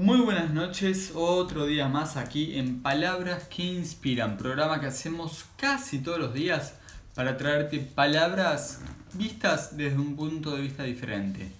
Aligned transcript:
Muy 0.00 0.22
buenas 0.22 0.50
noches, 0.50 1.12
otro 1.14 1.66
día 1.66 1.86
más 1.86 2.16
aquí 2.16 2.58
en 2.58 2.80
Palabras 2.80 3.48
que 3.48 3.64
Inspiran, 3.64 4.38
programa 4.38 4.80
que 4.80 4.86
hacemos 4.86 5.44
casi 5.58 5.98
todos 5.98 6.18
los 6.18 6.32
días 6.32 6.72
para 7.14 7.36
traerte 7.36 7.80
palabras 7.80 8.80
vistas 9.12 9.76
desde 9.76 9.98
un 9.98 10.16
punto 10.16 10.56
de 10.56 10.62
vista 10.62 10.84
diferente. 10.84 11.52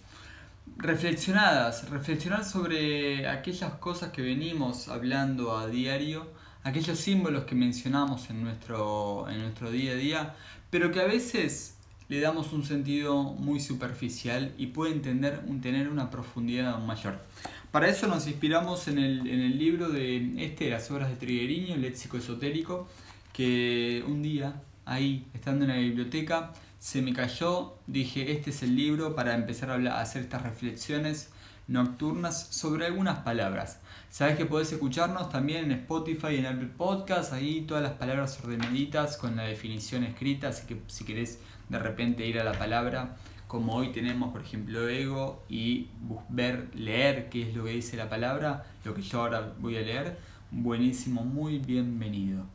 Reflexionadas, 0.79 1.90
reflexionar 1.90 2.46
sobre 2.46 3.29
aquellas 3.29 3.75
cosas 3.75 4.11
que 4.11 4.22
venimos 4.22 4.88
hablando 4.88 5.54
a 5.54 5.66
diario, 5.66 6.27
aquellos 6.64 6.98
símbolos 6.98 7.45
que 7.45 7.54
mencionamos 7.54 8.30
en 8.30 8.43
nuestro, 8.43 9.29
en 9.29 9.43
nuestro 9.43 9.70
día 9.70 9.93
a 9.93 9.96
día, 9.96 10.34
pero 10.70 10.91
que 10.91 11.00
a 11.00 11.07
veces 11.07 11.75
le 12.09 12.20
damos 12.20 12.54
un 12.54 12.64
sentido 12.64 13.22
muy 13.22 13.61
superficial 13.61 14.52
y 14.57 14.68
pueden 14.68 15.00
tener, 15.02 15.43
tener 15.61 15.91
una 15.91 16.11
profundidad 16.11 16.79
mayor. 16.79 17.20
Para 17.70 17.88
eso 17.88 18.08
nos 18.08 18.26
inspiramos 18.26 18.88
en 18.88 18.98
el, 18.98 19.58
libro 19.58 19.88
de 19.88 20.44
este, 20.44 20.70
las 20.70 20.90
obras 20.90 21.08
de 21.08 21.14
Trigueriño, 21.14 21.76
el 21.76 21.82
léxico 21.82 22.16
esotérico, 22.16 22.88
que 23.32 24.02
un 24.08 24.22
día, 24.22 24.60
ahí, 24.84 25.24
estando 25.34 25.64
en 25.64 25.70
la 25.70 25.76
biblioteca, 25.76 26.52
se 26.80 27.00
me 27.00 27.12
cayó, 27.12 27.76
dije, 27.86 28.32
este 28.32 28.50
es 28.50 28.64
el 28.64 28.74
libro 28.74 29.14
para 29.14 29.34
empezar 29.34 29.70
a, 29.70 29.74
hablar, 29.74 29.93
a 29.98 30.00
hacer 30.00 30.22
estas 30.22 30.43
reflexiones 30.43 31.30
nocturnas 31.68 32.48
sobre 32.50 32.86
algunas 32.86 33.20
palabras. 33.20 33.78
Sabes 34.10 34.36
que 34.36 34.46
podés 34.46 34.72
escucharnos 34.72 35.30
también 35.30 35.66
en 35.66 35.72
Spotify 35.72 36.38
en 36.38 36.46
Apple 36.46 36.70
Podcast, 36.77 37.32
ahí 37.32 37.60
todas 37.60 37.84
las 37.84 37.92
palabras 37.92 38.41
ordenaditas 38.42 39.16
con 39.16 39.36
la 39.36 39.44
definición 39.44 40.02
escrita, 40.02 40.48
así 40.48 40.66
que 40.66 40.80
si 40.88 41.05
querés 41.05 41.38
de 41.68 41.78
repente 41.78 42.27
ir 42.27 42.41
a 42.41 42.44
la 42.44 42.52
palabra, 42.52 43.16
como 43.50 43.75
hoy 43.75 43.91
tenemos, 43.91 44.31
por 44.31 44.42
ejemplo, 44.42 44.89
ego 44.89 45.42
y 45.48 45.89
ver, 46.28 46.69
leer 46.72 47.28
qué 47.31 47.48
es 47.48 47.56
lo 47.56 47.64
que 47.64 47.72
dice 47.72 47.97
la 47.97 48.08
palabra, 48.08 48.64
lo 48.84 48.95
que 48.95 49.03
yo 49.03 49.22
ahora 49.22 49.55
voy 49.58 49.77
a 49.77 49.80
leer. 49.80 50.19
Buenísimo, 50.52 51.24
muy 51.24 51.58
bienvenido. 51.58 52.47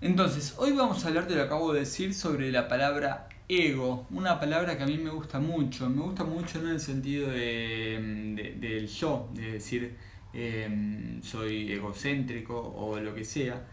Entonces, 0.00 0.54
hoy 0.56 0.70
vamos 0.70 1.04
a 1.04 1.08
hablar, 1.08 1.26
te 1.26 1.34
lo 1.34 1.42
acabo 1.42 1.72
de 1.72 1.80
decir, 1.80 2.14
sobre 2.14 2.52
la 2.52 2.68
palabra 2.68 3.28
ego, 3.48 4.06
una 4.10 4.38
palabra 4.38 4.76
que 4.76 4.84
a 4.84 4.86
mí 4.86 4.98
me 4.98 5.10
gusta 5.10 5.40
mucho. 5.40 5.90
Me 5.90 6.02
gusta 6.02 6.22
mucho 6.22 6.60
no 6.60 6.68
en 6.68 6.74
el 6.74 6.80
sentido 6.80 7.28
de, 7.30 8.54
del 8.60 8.86
yo, 8.86 9.28
de 9.34 9.54
decir 9.54 9.96
em, 10.32 11.20
soy 11.24 11.72
egocéntrico 11.72 12.56
o 12.56 13.00
lo 13.00 13.16
que 13.16 13.24
sea, 13.24 13.66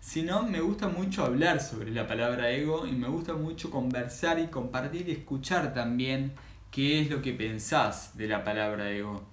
sino 0.00 0.42
me 0.42 0.60
gusta 0.60 0.88
mucho 0.88 1.24
hablar 1.24 1.60
sobre 1.60 1.90
la 1.90 2.06
palabra 2.06 2.50
ego 2.50 2.86
y 2.86 2.92
me 2.92 3.08
gusta 3.08 3.34
mucho 3.34 3.70
conversar 3.70 4.38
y 4.38 4.48
compartir 4.48 5.08
y 5.08 5.12
escuchar 5.12 5.74
también 5.74 6.32
qué 6.70 7.00
es 7.00 7.10
lo 7.10 7.22
que 7.22 7.32
pensás 7.32 8.16
de 8.16 8.28
la 8.28 8.44
palabra 8.44 8.90
ego. 8.90 9.24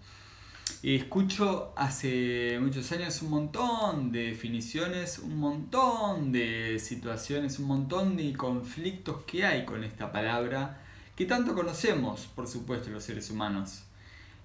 Escucho 0.82 1.74
hace 1.76 2.58
muchos 2.62 2.92
años 2.92 3.22
un 3.22 3.30
montón 3.30 4.12
de 4.12 4.28
definiciones, 4.28 5.20
un 5.20 5.38
montón 5.38 6.32
de 6.32 6.78
situaciones, 6.80 7.60
un 7.60 7.68
montón 7.68 8.18
de 8.18 8.34
conflictos 8.34 9.24
que 9.26 9.46
hay 9.46 9.66
con 9.66 9.84
esta 9.84 10.12
palabra 10.12 10.82
que 11.16 11.26
tanto 11.26 11.54
conocemos, 11.54 12.28
por 12.36 12.48
supuesto, 12.48 12.90
los 12.90 13.04
seres 13.04 13.30
humanos. 13.30 13.84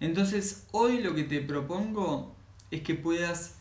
Entonces, 0.01 0.67
hoy 0.71 1.01
lo 1.01 1.15
que 1.15 1.25
te 1.25 1.41
propongo 1.41 2.37
es 2.71 2.83
que 2.83 2.95
puedas 2.95 3.58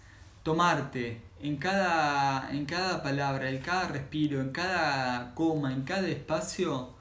tomarte 0.48 1.20
en 1.42 1.58
cada, 1.58 2.50
en 2.54 2.66
cada 2.66 3.04
palabra, 3.04 3.50
en 3.50 3.58
cada 3.58 3.90
respiro, 3.90 4.40
en 4.40 4.52
cada 4.52 5.36
coma, 5.36 5.74
en 5.74 5.82
cada 5.82 6.08
espacio, 6.08 6.96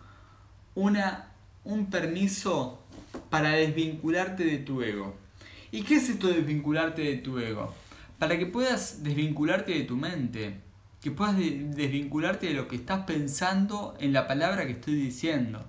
una, 0.75 1.28
un 1.62 1.89
permiso 1.89 2.83
para 3.30 3.50
desvincularte 3.50 4.42
de 4.42 4.58
tu 4.58 4.83
ego. 4.83 5.14
¿Y 5.70 5.83
qué 5.83 5.94
es 5.94 6.08
esto 6.08 6.27
de 6.27 6.39
desvincularte 6.39 7.02
de 7.02 7.19
tu 7.19 7.39
ego? 7.39 7.72
Para 8.19 8.36
que 8.36 8.47
puedas 8.47 9.05
desvincularte 9.05 9.74
de 9.74 9.84
tu 9.84 9.97
mente, 9.97 10.56
que 11.00 11.12
puedas 11.12 11.36
desvincularte 11.36 12.48
de 12.48 12.55
lo 12.55 12.67
que 12.67 12.74
estás 12.74 13.05
pensando 13.05 13.95
en 14.01 14.13
la 14.13 14.27
palabra 14.27 14.67
que 14.67 14.73
estoy 14.73 14.96
diciendo. 14.96 15.64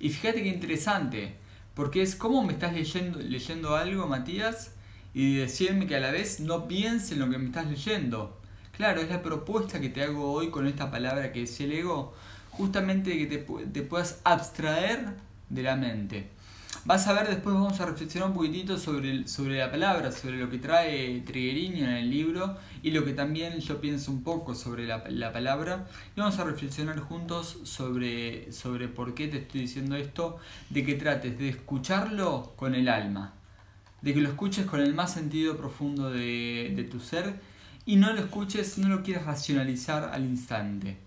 Y 0.00 0.10
fíjate 0.10 0.42
qué 0.42 0.48
interesante, 0.48 1.36
porque 1.74 2.02
es 2.02 2.16
como 2.16 2.42
me 2.42 2.54
estás 2.54 2.72
leyendo, 2.72 3.20
leyendo 3.20 3.76
algo, 3.76 4.08
Matías, 4.08 4.72
y 5.14 5.36
decirme 5.36 5.86
que 5.86 5.96
a 5.96 6.00
la 6.00 6.10
vez 6.10 6.40
no 6.40 6.68
piense 6.68 7.14
en 7.14 7.20
lo 7.20 7.30
que 7.30 7.38
me 7.38 7.46
estás 7.46 7.66
leyendo. 7.66 8.40
Claro, 8.72 9.00
es 9.00 9.08
la 9.08 9.22
propuesta 9.22 9.80
que 9.80 9.88
te 9.88 10.04
hago 10.04 10.32
hoy 10.32 10.50
con 10.50 10.66
esta 10.66 10.90
palabra 10.90 11.32
que 11.32 11.42
es 11.42 11.60
el 11.60 11.72
ego, 11.72 12.14
justamente 12.50 13.18
que 13.18 13.26
te, 13.26 13.38
te 13.38 13.82
puedas 13.82 14.20
abstraer 14.24 15.16
de 15.48 15.62
la 15.62 15.76
mente. 15.76 16.28
Vas 16.84 17.06
a 17.08 17.12
ver, 17.12 17.28
después 17.28 17.54
vamos 17.54 17.80
a 17.80 17.86
reflexionar 17.86 18.28
un 18.28 18.34
poquitito 18.34 18.78
sobre, 18.78 19.26
sobre 19.26 19.58
la 19.58 19.70
palabra, 19.70 20.12
sobre 20.12 20.38
lo 20.38 20.48
que 20.48 20.58
trae 20.58 21.20
Triguerini 21.20 21.80
en 21.80 21.90
el 21.90 22.08
libro 22.08 22.56
y 22.82 22.92
lo 22.92 23.04
que 23.04 23.12
también 23.12 23.58
yo 23.60 23.80
pienso 23.80 24.12
un 24.12 24.22
poco 24.22 24.54
sobre 24.54 24.86
la, 24.86 25.04
la, 25.08 25.32
palabra. 25.32 25.86
Y 26.16 26.20
vamos 26.20 26.38
a 26.38 26.44
reflexionar 26.44 27.00
juntos 27.00 27.58
sobre, 27.64 28.52
sobre 28.52 28.88
por 28.88 29.14
qué 29.14 29.28
te 29.28 29.38
estoy 29.38 29.62
diciendo 29.62 29.96
esto, 29.96 30.38
de 30.70 30.84
que 30.84 30.94
trates 30.94 31.38
de 31.38 31.48
escucharlo 31.48 32.52
con 32.56 32.74
el 32.74 32.88
alma 32.88 33.37
de 34.02 34.14
que 34.14 34.20
lo 34.20 34.28
escuches 34.28 34.66
con 34.66 34.80
el 34.80 34.94
más 34.94 35.12
sentido 35.12 35.56
profundo 35.56 36.10
de, 36.10 36.88
tu 36.90 37.00
ser 37.00 37.40
y 37.84 37.96
no 37.96 38.12
lo 38.12 38.20
escuches, 38.20 38.78
no 38.78 38.88
lo 38.88 39.02
quieras 39.02 39.26
racionalizar 39.26 40.10
al 40.12 40.24
instante. 40.24 40.98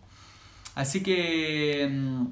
Así 0.75 1.03
que 1.03 1.87
mm, 1.89 2.25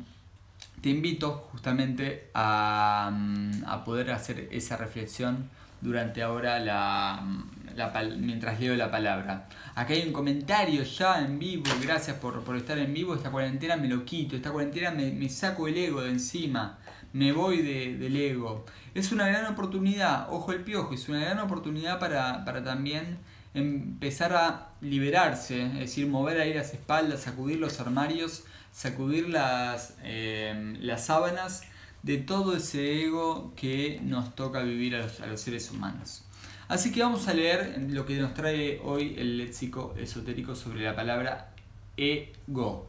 te 0.81 0.89
invito 0.89 1.47
justamente 1.51 2.29
a, 2.33 3.11
mm, 3.13 3.63
a, 3.65 3.83
poder 3.83 4.11
hacer 4.11 4.49
esa 4.51 4.77
reflexión 4.77 5.49
durante 5.81 6.21
ahora 6.21 6.59
la, 6.59 7.21
mm, 7.23 8.25
mientras 8.25 8.59
leo 8.59 8.75
la 8.75 8.91
palabra. 8.91 9.47
Acá 9.75 9.93
hay 9.93 10.05
un 10.05 10.13
comentario 10.13 10.83
ya 10.83 11.19
en 11.19 11.39
vivo, 11.39 11.65
gracias 11.81 12.17
por, 12.17 12.43
estar 12.57 12.77
en 12.77 12.93
vivo, 12.93 13.15
esta 13.15 13.31
cuarentena 13.31 13.77
me 13.77 13.87
lo 13.87 14.03
quito, 14.03 14.35
esta 14.35 14.51
cuarentena 14.51 14.91
me, 14.91 15.11
me 15.11 15.29
saco 15.29 15.67
el 15.67 15.77
ego 15.77 16.01
de 16.01 16.11
encima 16.11 16.79
me 17.13 17.31
voy 17.31 17.61
de, 17.61 17.97
del 17.97 18.15
ego. 18.15 18.65
Es 18.93 19.11
una 19.11 19.27
gran 19.27 19.45
oportunidad, 19.45 20.31
ojo 20.31 20.51
el 20.51 20.63
piojo, 20.63 20.93
es 20.93 21.09
una 21.09 21.19
gran 21.19 21.39
oportunidad 21.39 21.99
para, 21.99 22.43
también 22.63 23.19
empezar 23.53 24.33
a 24.33 24.69
liberarse, 24.81 25.63
es 25.63 25.79
decir, 25.79 26.07
mover 26.07 26.39
ahí 26.39 26.53
las 26.53 26.73
espaldas, 26.73 27.21
sacudir 27.21 27.59
los 27.59 27.79
armarios, 27.79 28.43
sacudir 28.71 29.29
las, 29.29 29.95
eh, 30.03 30.75
las 30.79 31.05
sábanas 31.05 31.63
de 32.03 32.17
todo 32.17 32.55
ese 32.55 33.03
ego 33.03 33.53
que 33.55 33.99
nos 34.03 34.35
toca 34.35 34.61
vivir 34.61 34.95
a 34.95 34.99
los, 34.99 35.19
a 35.19 35.27
los 35.27 35.41
seres 35.41 35.69
humanos. 35.71 36.23
Así 36.67 36.91
que 36.91 37.01
vamos 37.01 37.27
a 37.27 37.33
leer 37.33 37.83
lo 37.89 38.05
que 38.05 38.19
nos 38.19 38.35
trae 38.35 38.79
hoy 38.83 39.15
el 39.17 39.37
léxico 39.39 39.95
esotérico 39.97 40.55
sobre 40.55 40.83
la 40.83 40.95
palabra 40.95 41.51
ego. 41.97 42.87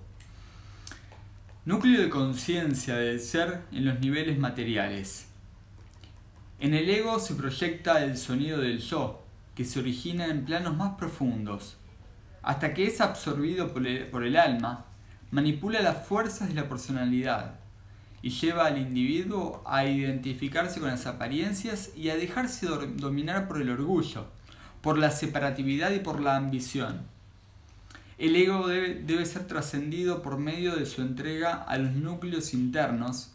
Núcleo 1.66 2.00
de 2.00 2.08
conciencia 2.08 2.96
del 2.96 3.20
ser 3.20 3.60
en 3.70 3.84
los 3.84 4.00
niveles 4.00 4.38
materiales. 4.38 5.26
En 6.58 6.72
el 6.72 6.88
ego 6.88 7.18
se 7.18 7.34
proyecta 7.34 8.02
el 8.02 8.16
sonido 8.16 8.56
del 8.56 8.78
yo, 8.78 9.22
que 9.54 9.66
se 9.66 9.78
origina 9.78 10.24
en 10.28 10.46
planos 10.46 10.74
más 10.74 10.96
profundos, 10.96 11.76
hasta 12.40 12.72
que 12.72 12.86
es 12.86 13.02
absorbido 13.02 13.74
por 13.74 14.24
el, 14.24 14.36
alma, 14.38 14.86
manipula 15.30 15.82
las 15.82 16.06
fuerzas 16.06 16.48
de 16.48 16.54
la 16.54 16.66
personalidad 16.66 17.56
y 18.22 18.30
lleva 18.30 18.64
al 18.64 18.78
individuo 18.78 19.62
a 19.66 19.84
identificarse 19.84 20.80
con 20.80 20.88
las 20.88 21.04
apariencias 21.04 21.90
y 21.94 22.08
a 22.08 22.16
dejarse 22.16 22.68
dominar 22.68 23.48
por 23.48 23.60
el 23.60 23.68
orgullo, 23.68 24.28
por 24.80 24.96
la 24.96 25.10
separatividad 25.10 25.90
y 25.90 25.98
por 25.98 26.20
la 26.20 26.36
ambición 26.36 27.19
el 28.20 28.36
ego 28.36 28.68
debe, 28.68 29.24
ser 29.24 29.46
trascendido 29.46 30.20
por 30.20 30.36
medio 30.36 30.76
de 30.76 30.84
su 30.84 31.00
entrega 31.00 31.54
a 31.54 31.78
los 31.78 31.92
núcleos 31.92 32.52
internos, 32.52 33.32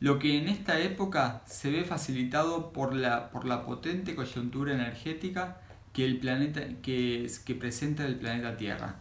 lo 0.00 0.18
que 0.18 0.36
en 0.36 0.48
esta 0.48 0.80
época 0.80 1.42
se 1.46 1.70
ve 1.70 1.84
facilitado 1.84 2.72
por 2.72 2.94
la, 2.96 3.30
por 3.30 3.44
la 3.44 3.64
potente 3.64 4.16
coyuntura 4.16 4.74
energética 4.74 5.60
que, 5.92 6.04
el 6.04 6.18
planeta, 6.18 6.62
que, 6.82 7.30
presenta 7.60 8.04
el 8.04 8.16
planeta 8.16 8.56
Tierra. 8.56 8.96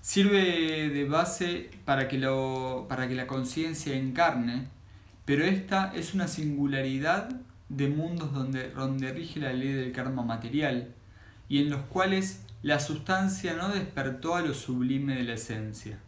Sirve 0.00 0.88
de 0.88 1.04
base 1.08 1.70
para 1.84 2.08
que, 2.08 2.18
lo, 2.18 2.86
para 2.88 3.06
que 3.06 3.14
la 3.14 3.28
conciencia 3.28 3.94
encarne, 3.94 4.66
pero 5.24 5.44
esta 5.44 5.92
es 5.94 6.14
una 6.14 6.26
singularidad 6.26 7.30
de 7.68 7.88
mundos 7.88 8.32
donde, 8.32 8.70
donde 8.70 9.12
rige 9.12 9.38
la 9.38 9.52
ley 9.52 9.72
del 9.72 9.92
karma 9.92 10.22
material 10.22 10.92
y 11.48 11.60
en 11.60 11.70
los 11.70 11.82
cuales 11.82 12.43
la 12.64 12.80
sustancia 12.80 13.52
no 13.52 13.68
despertó 13.68 14.36
a 14.36 14.40
lo 14.40 14.54
sublime 14.54 15.16
de 15.16 15.24
la 15.24 15.34
esencia. 15.34 15.98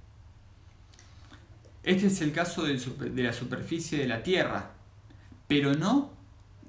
Este 1.83 2.07
es 2.07 2.23
el 2.23 2.33
caso 2.33 2.63
de 2.63 3.23
la 3.23 3.35
superficie 3.35 3.99
de 3.99 4.09
la 4.09 4.23
Tierra, 4.23 4.71
pero 5.49 5.75
no 5.75 6.15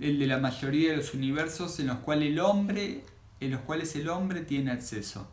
el 0.01 0.19
de 0.19 0.27
la 0.27 0.39
mayoría 0.39 0.91
de 0.91 0.97
los 0.97 1.13
universos 1.13 1.79
en 1.79 1.87
los 1.87 1.99
cuales 1.99 2.31
el 2.33 2.41
hombre, 2.41 3.05
en 3.39 3.51
los 3.51 3.61
cuales 3.61 3.95
el 3.95 4.09
hombre 4.09 4.41
tiene 4.41 4.71
acceso. 4.71 5.31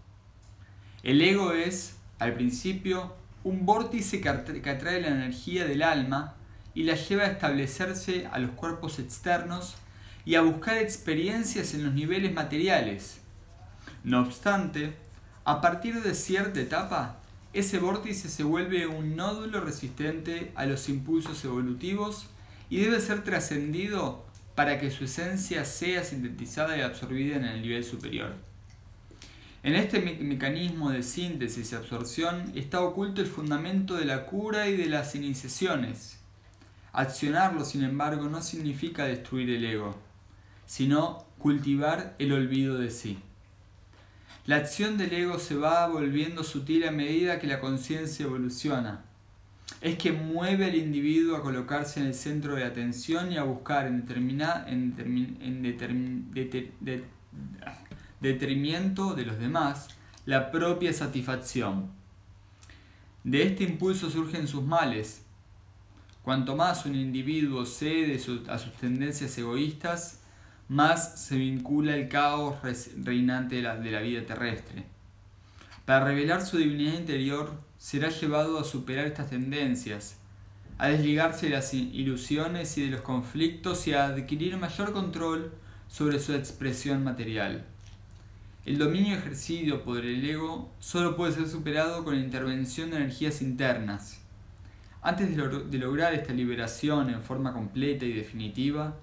El 1.03 1.21
ego 1.21 1.51
es, 1.51 1.97
al 2.21 2.35
principio, 2.35 3.17
un 3.43 3.67
vórtice 3.67 4.21
que 4.21 4.29
atrae 4.29 5.01
la 5.01 5.09
energía 5.09 5.65
del 5.65 5.83
alma 5.83 6.37
y 6.75 6.85
la 6.85 6.95
lleva 6.95 7.25
a 7.25 7.33
establecerse 7.33 8.29
a 8.31 8.39
los 8.39 8.53
cuerpos 8.53 9.01
externos 9.01 9.75
y 10.25 10.37
a 10.37 10.43
buscar 10.43 10.79
experiencias 10.79 11.75
en 11.75 11.85
los 11.85 11.93
niveles 11.93 12.33
materiales. 12.33 13.24
No 14.05 14.21
obstante, 14.21 14.93
a 15.47 15.63
partir 15.63 16.03
de 16.03 16.15
cierta 16.15 16.61
etapa, 16.61 17.17
ese 17.55 17.79
vórtice 17.79 18.29
se 18.29 18.43
vuelve 18.43 18.87
un 18.87 19.17
nódulo 19.17 19.63
resistente 19.63 20.53
a 20.57 20.67
los 20.67 20.91
impulsos 20.91 21.43
evolutivos 21.45 22.27
y 22.69 22.81
debe 22.81 23.01
ser 23.01 23.25
trascendido 23.25 24.23
para 24.55 24.79
que 24.79 24.91
su 24.91 25.05
esencia 25.05 25.65
sea 25.65 26.05
sintetizada 26.05 26.77
y 26.77 26.83
absorbida 26.83 27.37
en 27.37 27.45
el 27.45 27.63
nivel 27.63 27.83
superior. 27.83 28.35
En 29.63 29.75
este 29.75 30.01
mecanismo 30.01 30.91
de 30.91 31.03
síntesis 31.03 31.73
y 31.73 31.75
absorción 31.75 32.53
está 32.55 32.83
oculto 32.83 33.23
el 33.23 33.27
fundamento 33.27 33.95
de 33.95 34.05
la 34.05 34.27
cura 34.27 34.69
y 34.69 34.77
de 34.77 34.87
las 34.87 35.15
iniciaciones. 35.15 36.19
Accionarlo, 36.93 37.65
sin 37.65 37.83
embargo, 37.85 38.29
no 38.29 38.43
significa 38.43 39.07
destruir 39.07 39.49
el 39.49 39.65
ego, 39.65 39.97
sino 40.67 41.25
cultivar 41.39 42.15
el 42.19 42.33
olvido 42.33 42.77
de 42.77 42.91
sí. 42.91 43.19
La 44.47 44.57
acción 44.57 44.99
del 44.99 45.13
ego 45.15 45.39
se 45.39 45.57
va 45.57 45.87
volviendo 45.87 46.45
sutil 46.45 46.87
a 46.87 46.91
medida 46.91 47.39
que 47.39 47.47
la 47.47 47.61
conciencia 47.61 48.27
evoluciona. 48.27 49.03
Es 49.81 49.97
que 49.97 50.13
mueve 50.13 50.67
al 50.67 50.75
individuo 50.75 51.37
a 51.37 51.43
colocarse 51.43 52.01
en 52.01 52.07
el 52.07 52.15
centro 52.15 52.55
de 52.55 52.65
atención 52.65 53.33
y 53.33 53.39
a 53.39 53.45
buscar 53.45 53.87
en, 53.87 54.03
determina, 54.03 54.67
en, 54.69 55.63
detrimento 58.21 59.15
de 59.15 59.25
los 59.25 59.39
demás 59.39 59.89
la 60.27 60.51
propia 60.51 60.93
satisfacción. 60.93 61.91
De 63.23 63.45
este 63.45 63.65
impulso 63.65 64.11
surgen 64.11 64.47
sus 64.47 64.63
males. 64.63 65.23
Cuanto 66.23 66.55
más 66.55 66.85
un 66.85 66.95
individuo 66.95 67.65
cede 67.65 68.21
a 68.49 68.59
sus 68.59 68.73
tendencias 68.75 69.37
egoístas, 69.39 70.21
más 70.69 71.21
se 71.21 71.37
vincula 71.37 71.97
el 71.97 72.09
caos 72.09 72.57
reinante 73.03 73.57
de 73.57 73.63
la, 73.63 73.77
de 73.77 73.91
la 73.91 74.01
vida 74.01 74.25
terrestre. 74.25 74.85
Para 75.85 76.05
revelar 76.05 76.45
su 76.45 76.57
divinidad 76.57 76.99
interior, 76.99 77.53
será 77.77 78.09
llevado 78.09 78.59
a 78.59 78.65
superar 78.65 79.07
estas 79.07 79.31
tendencias, 79.31 80.17
a 80.79 80.89
desligarse 80.89 81.47
de 81.47 81.53
las 81.53 81.75
ilusiones 81.75 82.77
y 82.79 82.85
de 82.85 82.91
los 82.91 83.03
conflictos 83.03 83.87
y 83.87 83.93
a 83.93 84.07
adquirir 84.07 84.57
mayor 84.57 84.93
control 84.93 85.53
sobre 85.89 86.19
su 86.19 86.35
expresión 86.35 87.05
material. 87.05 87.65
El 88.65 88.79
dominio 88.79 89.17
ejercido 89.17 89.83
por 89.83 89.99
el 89.99 90.25
ego 90.25 90.73
solo 90.81 91.17
puede 91.17 91.33
ser 91.33 91.49
superado 91.49 92.03
con 92.03 92.15
la 92.15 92.25
intervención 92.25 92.91
de 92.91 92.97
energías 92.97 93.43
internas. 93.43 94.23
Antes 95.03 95.37
de, 95.37 95.79
lograr 95.79 96.15
esta 96.15 96.33
liberación 96.33 97.11
en 97.11 97.23
forma 97.23 97.53
completa 97.53 98.07
y 98.07 98.15
definitiva, 98.15 98.97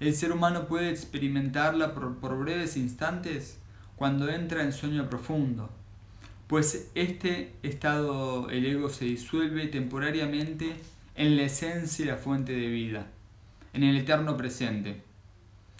el 0.00 0.14
ser 0.14 0.32
humano 0.32 0.66
puede 0.66 0.90
experimentarla 0.90 1.94
por, 1.94 2.16
por 2.18 2.38
breves 2.38 2.76
instantes 2.76 3.58
cuando 3.96 4.28
entra 4.28 4.62
en 4.62 4.72
sueño 4.72 5.08
profundo, 5.08 5.70
pues 6.46 6.90
este 6.94 7.54
estado 7.62 8.50
el 8.50 8.66
ego 8.66 8.90
se 8.90 9.06
disuelve 9.06 9.66
temporariamente 9.68 10.76
en 11.14 11.36
la 11.36 11.44
esencia 11.44 12.04
y 12.04 12.08
la 12.08 12.16
fuente 12.16 12.52
de 12.52 12.68
vida, 12.68 13.06
en 13.72 13.82
el 13.82 13.96
eterno 13.96 14.36
presente. 14.36 15.02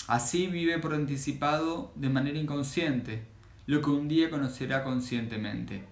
Así 0.08 0.46
vive 0.46 0.78
por 0.78 0.94
anticipado 0.94 1.92
de 1.94 2.08
manera 2.08 2.38
inconsciente 2.38 3.22
lo 3.66 3.82
que 3.82 3.90
un 3.90 4.08
día 4.08 4.30
conocerá 4.30 4.82
conscientemente. 4.82 5.84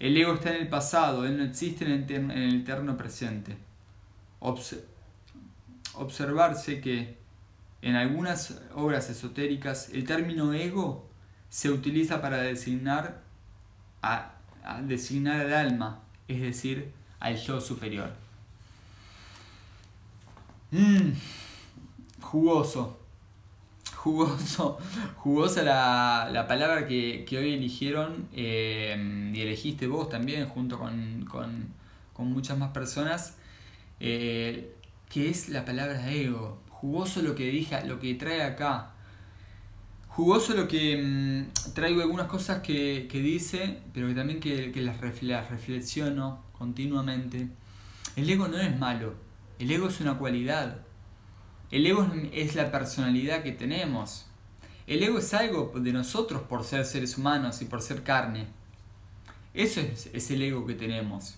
El 0.00 0.16
ego 0.16 0.34
está 0.34 0.54
en 0.54 0.62
el 0.62 0.68
pasado, 0.68 1.24
él 1.24 1.36
no 1.36 1.44
existe 1.44 1.84
en 1.84 2.30
el 2.30 2.62
eterno 2.62 2.96
presente. 2.96 3.56
observarse 5.94 6.80
que 6.80 7.23
en 7.84 7.96
algunas 7.96 8.62
obras 8.74 9.10
esotéricas 9.10 9.90
el 9.92 10.04
término 10.04 10.54
ego 10.54 11.06
se 11.50 11.68
utiliza 11.68 12.22
para 12.22 12.38
designar, 12.38 13.20
a, 14.00 14.36
designar 14.84 15.42
al 15.42 15.52
alma, 15.52 16.00
es 16.26 16.40
decir, 16.40 16.92
al 17.20 17.36
yo 17.36 17.60
superior. 17.60 18.10
Mmm, 20.70 21.12
jugoso, 22.22 22.98
jugoso, 23.94 24.78
jugosa 25.18 25.62
la, 25.62 26.46
palabra 26.48 26.88
que, 26.88 27.26
hoy 27.32 27.52
eligieron 27.52 28.28
eh, 28.32 29.30
y 29.34 29.40
elegiste 29.42 29.88
vos 29.88 30.08
también 30.08 30.48
junto 30.48 30.78
con, 30.78 31.28
muchas 32.16 32.56
más 32.56 32.70
personas, 32.70 33.36
eh, 34.00 34.74
que 35.10 35.28
es 35.28 35.50
la 35.50 35.66
palabra 35.66 36.10
ego 36.10 36.63
jugoso 36.84 37.22
lo 37.22 37.34
que 37.34 37.46
dije, 37.46 37.82
lo 37.86 37.98
que 37.98 38.12
trae 38.12 38.42
acá. 38.42 38.90
Jugoso 40.08 40.52
lo 40.52 40.68
que 40.68 41.02
mm, 41.02 41.72
traigo 41.72 42.02
algunas 42.02 42.26
cosas 42.26 42.60
que, 42.60 43.08
dice, 43.10 43.78
pero 43.94 44.06
que 44.08 44.14
también 44.14 44.38
que, 44.38 44.70
las, 44.82 45.00
reflexiono 45.00 46.44
continuamente. 46.52 47.48
El 48.16 48.28
ego 48.28 48.48
no 48.48 48.58
es 48.58 48.78
malo, 48.78 49.14
el 49.58 49.70
ego 49.70 49.88
es 49.88 49.98
una 50.02 50.18
cualidad. 50.18 50.82
El 51.70 51.86
ego 51.86 52.06
es 52.32 52.54
la 52.54 52.70
personalidad 52.70 53.42
que 53.42 53.52
tenemos. 53.52 54.26
El 54.86 55.02
ego 55.02 55.20
es 55.20 55.32
algo 55.32 55.72
de 55.74 55.90
nosotros 55.90 56.42
por 56.42 56.64
ser 56.64 56.84
seres 56.84 57.16
humanos 57.16 57.62
y 57.62 57.64
por 57.64 57.80
ser 57.80 58.02
carne. 58.02 58.46
Eso 59.54 59.80
es, 59.80 60.10
es 60.12 60.30
el 60.30 60.42
ego 60.42 60.66
que 60.66 60.74
tenemos. 60.74 61.36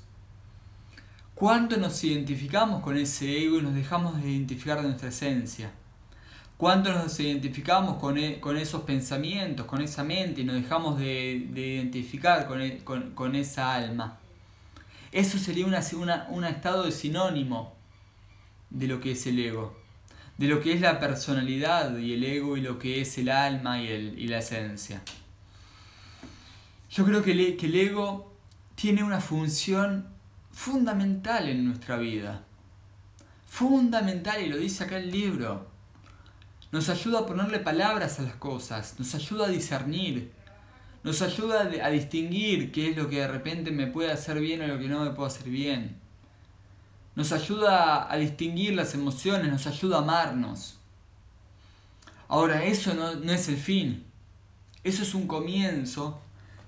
¿Cuánto 1.37 1.77
nos 1.77 2.03
identificamos 2.03 2.83
con 2.83 2.97
ese 2.97 3.45
ego 3.45 3.59
y 3.59 3.63
nos 3.63 3.75
dejamos 3.75 4.23
de 4.23 4.31
identificar 4.31 4.79
de 4.79 4.85
nuestra 4.85 5.11
esencia? 5.11 5.71
¿Cuánto 6.57 6.91
nos 6.95 7.21
identificamos 7.21 7.99
con, 7.99 8.17
e, 8.17 8.41
con 8.41 8.57
esos 8.57 8.85
pensamientos, 8.85 9.67
con 9.67 9.83
esa 9.83 10.03
mente 10.03 10.41
y 10.41 10.45
nos 10.45 10.57
dejamos 10.57 10.99
de, 10.99 11.33
identificar 11.55 12.49
e, 12.59 12.79
con, 12.83 13.35
esa 13.35 13.75
alma? 13.75 14.19
Eso 15.13 15.37
sería 15.37 15.67
una, 15.67 16.27
un 16.31 16.45
estado 16.47 16.85
de 16.85 16.91
sinónimo 16.91 17.75
de 18.71 18.87
lo 18.87 18.99
que 18.99 19.11
es 19.11 19.27
el 19.27 19.39
ego, 19.39 19.79
de 20.39 20.49
lo 20.49 20.63
que 20.63 20.73
es 20.73 20.81
la 20.81 20.99
personalidad 20.99 21.99
y 21.99 22.15
el 22.15 22.25
ego 22.25 22.57
y 22.57 22.63
lo 22.63 22.79
que 22.79 23.03
es 23.03 23.19
el 23.19 23.29
alma 23.29 23.83
y, 23.83 23.89
el, 23.89 24.19
y 24.19 24.29
la 24.29 24.39
esencia. 24.39 25.03
Yo 26.89 27.05
creo 27.05 27.23
que 27.23 27.59
que 27.59 27.67
el 27.67 27.75
ego 27.75 28.33
tiene 28.75 29.05
una 29.05 29.21
función 29.21 30.16
fundamental 30.57 31.51
en 31.51 31.67
nuestra 31.67 31.99
vida. 31.99 32.43
Fundamental, 33.47 34.43
y 34.43 34.49
lo 34.49 34.57
dice 34.57 34.85
acá 34.85 34.97
el 34.97 35.13
libro. 35.13 35.69
Nos 36.73 36.89
ayuda 36.89 37.21
a 37.21 37.27
ponerle 37.27 37.61
palabras 37.61 38.19
a 38.19 38.23
las 38.23 38.37
cosas, 38.37 38.99
nos 38.99 39.15
ayuda 39.15 39.47
a 39.47 39.51
discernir, 39.51 40.33
nos 41.05 41.21
ayuda 41.21 41.61
a 41.61 41.91
distinguir 41.91 42.73
qué 42.73 42.91
es 42.91 42.97
lo 42.97 43.09
que 43.09 43.21
de 43.21 43.29
repente 43.29 43.71
me 43.71 43.87
puede 43.87 44.11
hacer 44.11 44.41
bien 44.41 44.63
o 44.63 44.67
lo 44.67 44.79
que 44.79 44.89
no 44.89 45.05
me 45.05 45.11
puede 45.11 45.29
hacer 45.29 45.49
bien. 45.51 46.01
Nos 47.15 47.33
ayuda 47.33 48.11
a 48.11 48.17
distinguir 48.17 48.75
las 48.75 48.95
emociones, 48.95 49.53
nos 49.53 49.67
ayuda 49.67 49.99
a 49.99 50.03
amarnos. 50.03 50.79
Ahora, 52.29 52.65
eso 52.65 52.95
no, 52.95 53.15
no 53.15 53.33
es 53.33 53.49
el 53.49 53.59
fin. 53.59 54.05
Eso 54.83 55.03
es 55.03 55.15
un 55.15 55.27
comienzo 55.29 56.21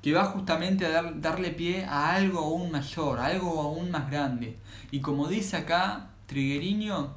que 0.02 0.12
va 0.12 0.24
justamente 0.26 0.86
a 0.86 1.02
darle 1.02 1.50
pie 1.50 1.84
a 1.84 2.14
algo 2.14 2.40
aún 2.40 2.70
mayor, 2.70 3.18
a 3.18 3.26
algo 3.26 3.60
aún 3.60 3.90
más 3.90 4.10
grande. 4.10 4.56
Y 4.90 5.00
como 5.00 5.28
dice 5.28 5.56
acá 5.56 6.10
Trigueriño, 6.26 7.14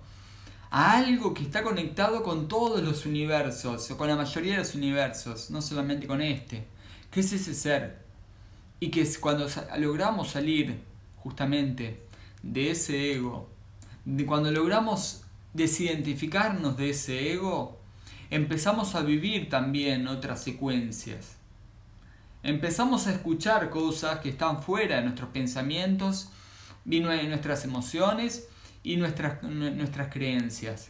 a 0.72 0.98
algo 0.98 1.34
que 1.34 1.44
está 1.44 1.64
conectado 1.64 2.24
con 2.24 2.48
todos 2.48 2.82
los 2.82 3.06
universos, 3.06 3.92
o 3.92 3.98
con 3.98 4.08
la 4.08 4.16
mayoría 4.16 4.54
de 4.54 4.60
los 4.60 4.74
universos, 4.74 5.52
no 5.52 5.62
solamente 5.62 6.08
con 6.08 6.22
este, 6.22 6.66
que 7.12 7.20
es 7.20 7.34
ese 7.34 7.54
ser. 7.54 8.02
Y 8.80 8.90
que 8.90 9.08
cuando 9.20 9.48
logramos 9.78 10.30
salir 10.30 10.82
justamente 11.18 12.02
de 12.42 12.72
ese 12.72 13.14
ego, 13.14 13.50
de 14.06 14.26
cuando 14.26 14.50
logramos 14.50 15.24
desidentificarnos 15.54 16.78
de 16.78 16.90
ese 16.90 17.34
ego, 17.34 17.80
empezamos 18.32 18.96
a 18.96 19.02
vivir 19.02 19.50
también 19.50 20.08
otras 20.08 20.44
secuencias 20.44 21.41
empezamos 22.44 23.08
a 23.08 23.12
escuchar 23.12 23.70
cosas 23.70 24.20
que 24.20 24.30
están 24.30 24.62
fuera 24.62 24.98
de 24.98 25.04
nuestros 25.04 25.30
pensamientos 25.30 26.30
y 26.86 27.00
nuestras 27.00 27.64
emociones 27.66 28.48
y 28.84 28.98
nuestras, 28.98 29.44
nuestras 29.44 30.12
creencias. 30.12 30.90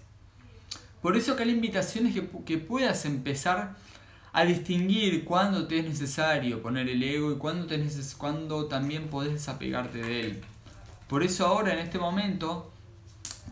Por 1.02 1.18
eso 1.18 1.34
acá 1.34 1.46
la 1.46 1.52
invitación 1.52 2.08
es 2.08 2.20
que, 2.46 2.58
puedas 2.58 3.06
empezar 3.06 3.76
a 4.34 4.46
distinguir 4.46 5.26
cuándo 5.26 5.68
te 5.68 5.80
es 5.80 5.86
necesario 5.86 6.62
poner 6.62 6.88
el 6.88 7.04
ego 7.04 7.34
y 7.34 7.36
cuándo, 7.36 7.68
te 7.68 7.84
cuándo 8.18 8.68
también 8.68 9.10
podés 9.10 9.34
desapegarte 9.34 9.98
de 9.98 10.22
él. 10.22 10.42
Por 11.10 11.24
eso 11.24 11.46
ahora 11.46 11.74
en 11.74 11.80
este 11.80 12.00
momento 12.00 12.72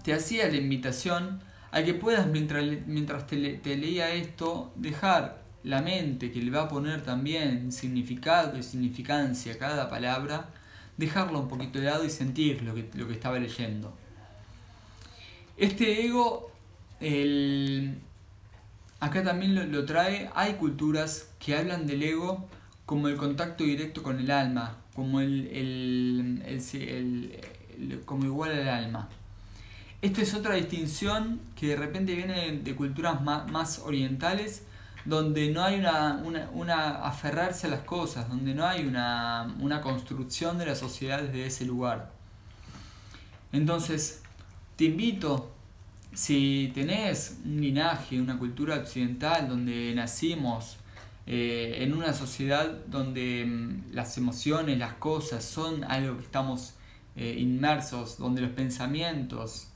te 0.03 0.13
hacía 0.13 0.47
la 0.47 0.55
invitación 0.55 1.41
a 1.71 1.83
que 1.83 1.93
puedas 1.93 2.27
mientras, 2.27 2.63
mientras 2.85 3.27
te 3.27 3.75
leía 3.75 4.11
esto 4.11 4.71
dejar 4.75 5.38
la 5.63 5.81
mente 5.81 6.31
que 6.31 6.41
le 6.41 6.51
va 6.51 6.63
a 6.63 6.67
poner 6.67 7.01
también 7.01 7.71
significado 7.71 8.57
y 8.57 8.63
significancia 8.63 9.53
a 9.53 9.57
cada 9.57 9.89
palabra, 9.89 10.49
dejarlo 10.97 11.39
un 11.39 11.47
poquito 11.47 11.79
de 11.79 11.85
lado 11.85 12.05
y 12.05 12.09
sentir 12.09 12.61
lo 12.63 12.73
que, 12.73 12.89
lo 12.93 13.07
que 13.07 13.13
estaba 13.13 13.39
leyendo. 13.39 13.93
Este 15.57 16.05
ego, 16.05 16.51
el, 17.01 17.99
acá 18.99 19.23
también 19.23 19.71
lo, 19.71 19.85
trae, 19.85 20.29
hay 20.33 20.53
culturas 20.53 21.29
que 21.39 21.55
hablan 21.55 21.85
del 21.85 22.03
ego 22.03 22.47
como 22.85 23.07
el 23.07 23.17
contacto 23.17 23.63
directo 23.63 24.01
con 24.01 24.19
el 24.19 24.31
alma, 24.31 24.77
como 24.95 25.21
el, 25.21 25.47
el, 26.45 28.01
como 28.05 28.25
igual 28.25 28.51
al 28.51 28.69
alma. 28.69 29.09
Esta 30.01 30.21
es 30.21 30.33
otra 30.33 30.55
distinción 30.55 31.41
que 31.55 31.67
de 31.67 31.75
repente 31.75 32.15
viene 32.15 32.53
de 32.53 32.75
culturas 32.75 33.21
más, 33.21 33.79
orientales, 33.79 34.63
donde 35.05 35.51
no 35.51 35.63
hay 35.63 35.79
una, 35.79 36.21
una, 36.53 37.05
aferrarse 37.05 37.67
a 37.67 37.69
las 37.69 37.81
cosas, 37.81 38.29
donde 38.29 38.53
no 38.53 38.65
hay 38.65 38.85
una, 38.85 39.55
una 39.59 39.81
construcción 39.81 40.57
de 40.57 40.65
la 40.65 40.75
sociedad 40.75 41.21
desde 41.21 41.45
ese 41.45 41.65
lugar. 41.65 42.11
Entonces, 43.51 44.21
te 44.75 44.85
invito, 44.85 45.51
si 46.13 46.71
tenés 46.73 47.39
un 47.43 47.61
linaje, 47.61 48.19
una 48.19 48.37
cultura 48.37 48.75
occidental 48.75 49.47
donde 49.47 49.93
nacimos, 49.95 50.77
eh, 51.31 51.83
en 51.83 51.93
una 51.93 52.13
sociedad 52.13 52.67
donde 52.87 53.45
mm, 53.45 53.93
las 53.93 54.17
emociones, 54.17 54.79
las 54.79 54.93
cosas 54.93 55.45
son 55.45 55.83
algo 55.83 56.17
que 56.17 56.23
estamos 56.23 56.73
eh, 57.15 57.35
inmersos, 57.37 58.17
donde 58.17 58.41
los 58.41 58.51
pensamientos, 58.51 59.67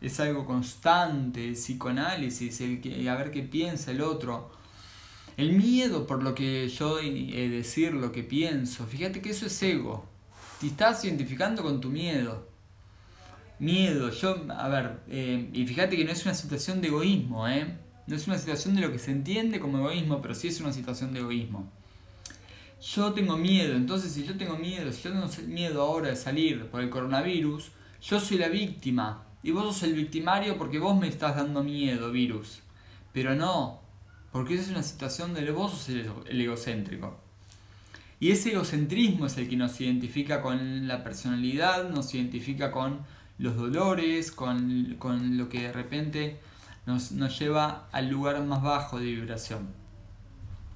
es 0.00 0.20
algo 0.20 0.46
constante, 0.46 1.48
el 1.48 1.54
psicoanálisis, 1.54 2.60
el 2.60 2.80
que, 2.80 3.08
a 3.10 3.16
ver 3.16 3.30
qué 3.30 3.42
piensa 3.42 3.90
el 3.90 4.02
otro. 4.02 4.52
El 5.40 5.54
miedo 5.54 6.06
por 6.06 6.22
lo 6.22 6.34
que 6.34 6.68
yo 6.68 6.98
he 6.98 7.48
decir 7.48 7.94
lo 7.94 8.12
que 8.12 8.22
pienso, 8.22 8.84
fíjate 8.84 9.22
que 9.22 9.30
eso 9.30 9.46
es 9.46 9.62
ego. 9.62 10.04
Te 10.60 10.66
estás 10.66 11.02
identificando 11.06 11.62
con 11.62 11.80
tu 11.80 11.88
miedo. 11.88 12.46
Miedo, 13.58 14.10
yo, 14.10 14.44
a 14.50 14.68
ver, 14.68 15.00
eh, 15.08 15.48
y 15.54 15.64
fíjate 15.64 15.96
que 15.96 16.04
no 16.04 16.12
es 16.12 16.26
una 16.26 16.34
situación 16.34 16.82
de 16.82 16.88
egoísmo, 16.88 17.48
¿eh? 17.48 17.74
No 18.06 18.16
es 18.16 18.26
una 18.26 18.36
situación 18.36 18.74
de 18.74 18.82
lo 18.82 18.92
que 18.92 18.98
se 18.98 19.12
entiende 19.12 19.60
como 19.60 19.78
egoísmo, 19.78 20.20
pero 20.20 20.34
sí 20.34 20.48
es 20.48 20.60
una 20.60 20.74
situación 20.74 21.14
de 21.14 21.20
egoísmo. 21.20 21.72
Yo 22.82 23.14
tengo 23.14 23.38
miedo, 23.38 23.76
entonces 23.76 24.12
si 24.12 24.26
yo 24.26 24.36
tengo 24.36 24.58
miedo, 24.58 24.92
si 24.92 25.04
yo 25.04 25.10
tengo 25.10 25.26
miedo 25.48 25.80
ahora 25.80 26.08
de 26.08 26.16
salir 26.16 26.66
por 26.66 26.82
el 26.82 26.90
coronavirus, 26.90 27.72
yo 28.02 28.20
soy 28.20 28.36
la 28.36 28.48
víctima 28.48 29.24
y 29.42 29.52
vos 29.52 29.64
sos 29.64 29.84
el 29.84 29.94
victimario 29.94 30.58
porque 30.58 30.78
vos 30.78 31.00
me 31.00 31.08
estás 31.08 31.36
dando 31.36 31.64
miedo, 31.64 32.12
virus. 32.12 32.60
Pero 33.14 33.34
no, 33.34 33.79
porque 34.32 34.54
esa 34.54 34.64
es 34.64 34.70
una 34.70 34.82
situación 34.82 35.34
de 35.34 35.50
vos 35.50 35.72
sos 35.72 35.88
el, 35.88 36.40
egocéntrico. 36.40 37.18
Y 38.20 38.30
ese 38.30 38.52
egocentrismo 38.52 39.26
es 39.26 39.36
el 39.38 39.48
que 39.48 39.56
nos 39.56 39.80
identifica 39.80 40.42
con 40.42 40.86
la 40.86 41.02
personalidad, 41.02 41.88
nos 41.88 42.14
identifica 42.14 42.70
con 42.70 43.00
los 43.38 43.56
dolores, 43.56 44.30
con, 44.30 44.96
lo 45.36 45.48
que 45.48 45.62
de 45.62 45.72
repente 45.72 46.38
nos, 46.86 47.10
lleva 47.38 47.88
al 47.92 48.08
lugar 48.08 48.42
más 48.44 48.62
bajo 48.62 48.98
de 48.98 49.06
vibración. 49.06 49.68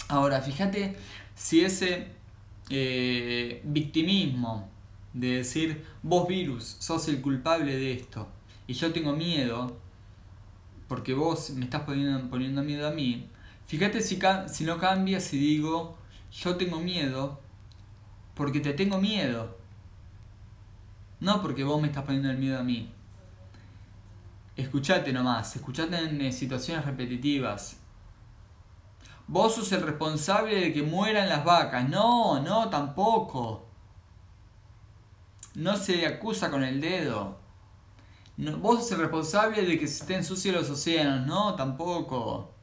Ahora, 0.09 0.41
fíjate 0.41 0.97
si 1.35 1.61
ese 1.61 2.09
eh, 2.71 3.61
victimismo 3.65 4.71
de 5.13 5.37
decir, 5.37 5.85
vos 6.03 6.27
virus, 6.27 6.77
sos 6.81 7.07
el 7.09 7.21
culpable 7.21 7.77
de 7.77 7.93
esto, 7.93 8.29
y 8.67 8.73
yo 8.73 8.93
tengo 8.93 9.15
miedo, 9.15 9.79
porque 10.89 11.15
vos 11.15 11.51
me 11.51 11.65
estás 11.65 11.83
poniendo, 11.83 12.29
poniendo 12.31 12.63
miedo 12.63 12.89
a 12.89 12.91
mí, 12.91 13.29
fíjate 13.67 14.01
si, 14.01 14.19
no 14.65 14.79
cambia 14.79 15.21
si 15.21 15.39
digo, 15.39 15.99
yo 16.33 16.57
tengo 16.57 16.81
miedo, 16.81 17.41
porque 18.35 18.61
te 18.61 18.73
tengo 18.73 18.99
miedo. 19.01 19.57
No 21.21 21.41
porque 21.41 21.65
vos 21.65 21.81
me 21.81 21.89
estás 21.89 22.05
poniendo 22.05 22.31
el 22.31 22.39
miedo 22.39 22.59
a 22.59 22.63
mí. 22.63 22.93
Escuchate 24.57 25.13
nomás, 25.13 25.57
escuchate 25.57 25.97
en 25.97 26.33
situaciones 26.33 26.85
repetitivas. 26.85 27.79
Vos 29.27 29.55
sos 29.55 29.73
el 29.73 29.83
responsable 29.83 30.61
de 30.61 30.73
que 30.73 30.83
mueran 30.83 31.29
las 31.29 31.45
vacas. 31.45 31.89
No, 31.89 32.41
no, 32.41 32.69
tampoco. 32.69 33.67
No 35.55 35.77
se 35.77 36.07
acusa 36.07 36.51
con 36.51 36.63
el 36.63 36.81
dedo. 36.81 37.39
Vos 38.37 38.81
sos 38.81 38.93
el 38.93 38.99
responsable 38.99 39.63
de 39.63 39.79
que 39.79 39.87
se 39.87 40.03
estén 40.03 40.25
sucios 40.25 40.55
los 40.55 40.71
océanos. 40.71 41.27
No, 41.27 41.55
tampoco. 41.55 42.54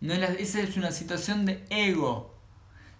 No 0.00 0.12
esa 0.14 0.60
es 0.60 0.76
una 0.76 0.92
situación 0.92 1.46
de 1.46 1.64
ego, 1.70 2.34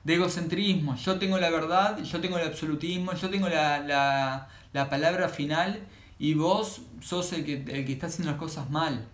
de 0.05 0.15
egocentrismo. 0.15 0.97
Yo 0.97 1.19
tengo 1.19 1.38
la 1.38 1.50
verdad, 1.50 2.03
yo 2.03 2.21
tengo 2.21 2.38
el 2.38 2.47
absolutismo, 2.47 3.12
yo 3.15 3.29
tengo 3.29 3.49
la, 3.49 4.49
palabra 4.73 5.29
final 5.29 5.87
y 6.19 6.35
vos 6.35 6.83
sos 7.00 7.33
el 7.33 7.45
que, 7.45 7.55
el 7.55 7.85
que 7.85 7.93
está 7.93 8.07
haciendo 8.07 8.33
las 8.33 8.41
cosas 8.41 8.71
mal. 8.71 9.07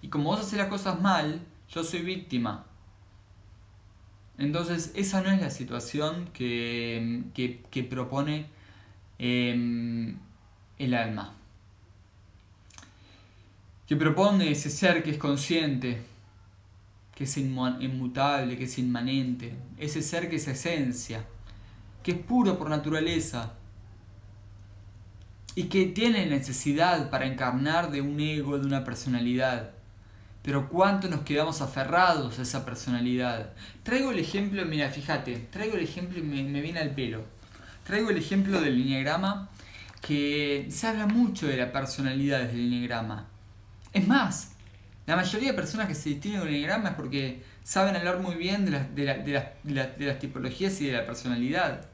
Y 0.00 0.08
como 0.08 0.30
vos 0.30 0.40
haces 0.40 0.58
las 0.58 0.68
cosas 0.68 1.00
mal, 1.00 1.40
yo 1.68 1.84
soy 1.84 2.00
víctima. 2.00 2.66
Entonces, 4.38 4.92
esa 4.94 5.20
no 5.20 5.30
es 5.30 5.40
la 5.40 5.50
situación 5.50 6.30
que, 6.32 7.24
que, 7.34 7.84
propone 7.84 8.46
em, 9.18 10.16
el 10.78 10.94
alma 10.94 11.36
que 13.92 13.96
propone 13.96 14.50
ese 14.50 14.70
ser 14.70 15.02
que 15.02 15.10
es 15.10 15.18
consciente, 15.18 16.00
que 17.22 17.26
es 17.26 17.36
inmutable, 17.36 18.58
que 18.58 18.64
es 18.64 18.78
inmanente, 18.78 19.54
ese 19.78 20.02
ser 20.02 20.28
que 20.28 20.36
es 20.36 20.48
esencia, 20.48 21.24
que 22.02 22.10
es 22.10 22.18
puro 22.18 22.58
por 22.58 22.68
naturaleza 22.68 23.52
y 25.54 25.64
que 25.64 25.86
tiene 25.86 26.26
necesidad 26.26 27.10
para 27.10 27.26
encarnar 27.26 27.92
de 27.92 28.00
un 28.00 28.18
ego, 28.18 28.58
de 28.58 28.66
una 28.66 28.82
personalidad. 28.82 29.70
Pero 30.42 30.68
cuánto 30.68 31.08
nos 31.08 31.20
quedamos 31.20 31.60
aferrados 31.60 32.40
a 32.40 32.42
esa 32.42 32.64
personalidad. 32.64 33.52
Traigo 33.84 34.10
el 34.10 34.18
ejemplo, 34.18 34.64
mira, 34.64 34.90
fíjate, 34.90 35.46
traigo 35.52 35.76
el 35.76 35.84
ejemplo 35.84 36.18
y 36.18 36.22
me, 36.22 36.42
me 36.42 36.60
viene 36.60 36.80
al 36.80 36.90
pelo. 36.90 37.22
Traigo 37.84 38.10
el 38.10 38.16
ejemplo 38.16 38.60
del 38.60 38.76
lineagrama 38.76 39.48
que 40.00 40.66
se 40.72 40.88
habla 40.88 41.06
mucho 41.06 41.46
de 41.46 41.56
la 41.56 41.70
personalidad 41.70 42.40
del 42.40 42.68
lineagrama. 42.68 43.28
Es 43.92 44.08
más, 44.08 44.51
la 45.06 45.16
mayoría 45.16 45.50
de 45.50 45.54
personas 45.54 45.88
que 45.88 45.94
se 45.94 46.10
distinguen 46.10 46.40
con 46.40 46.48
el 46.48 46.54
enneagrama 46.54 46.90
es 46.90 46.94
porque 46.94 47.42
saben 47.64 47.96
hablar 47.96 48.20
muy 48.20 48.36
bien 48.36 48.64
de, 48.64 48.78
de, 48.94 50.04
las 50.04 50.18
tipologías 50.20 50.80
y 50.80 50.86
de 50.86 50.92
la 50.92 51.04
personalidad. 51.04 51.88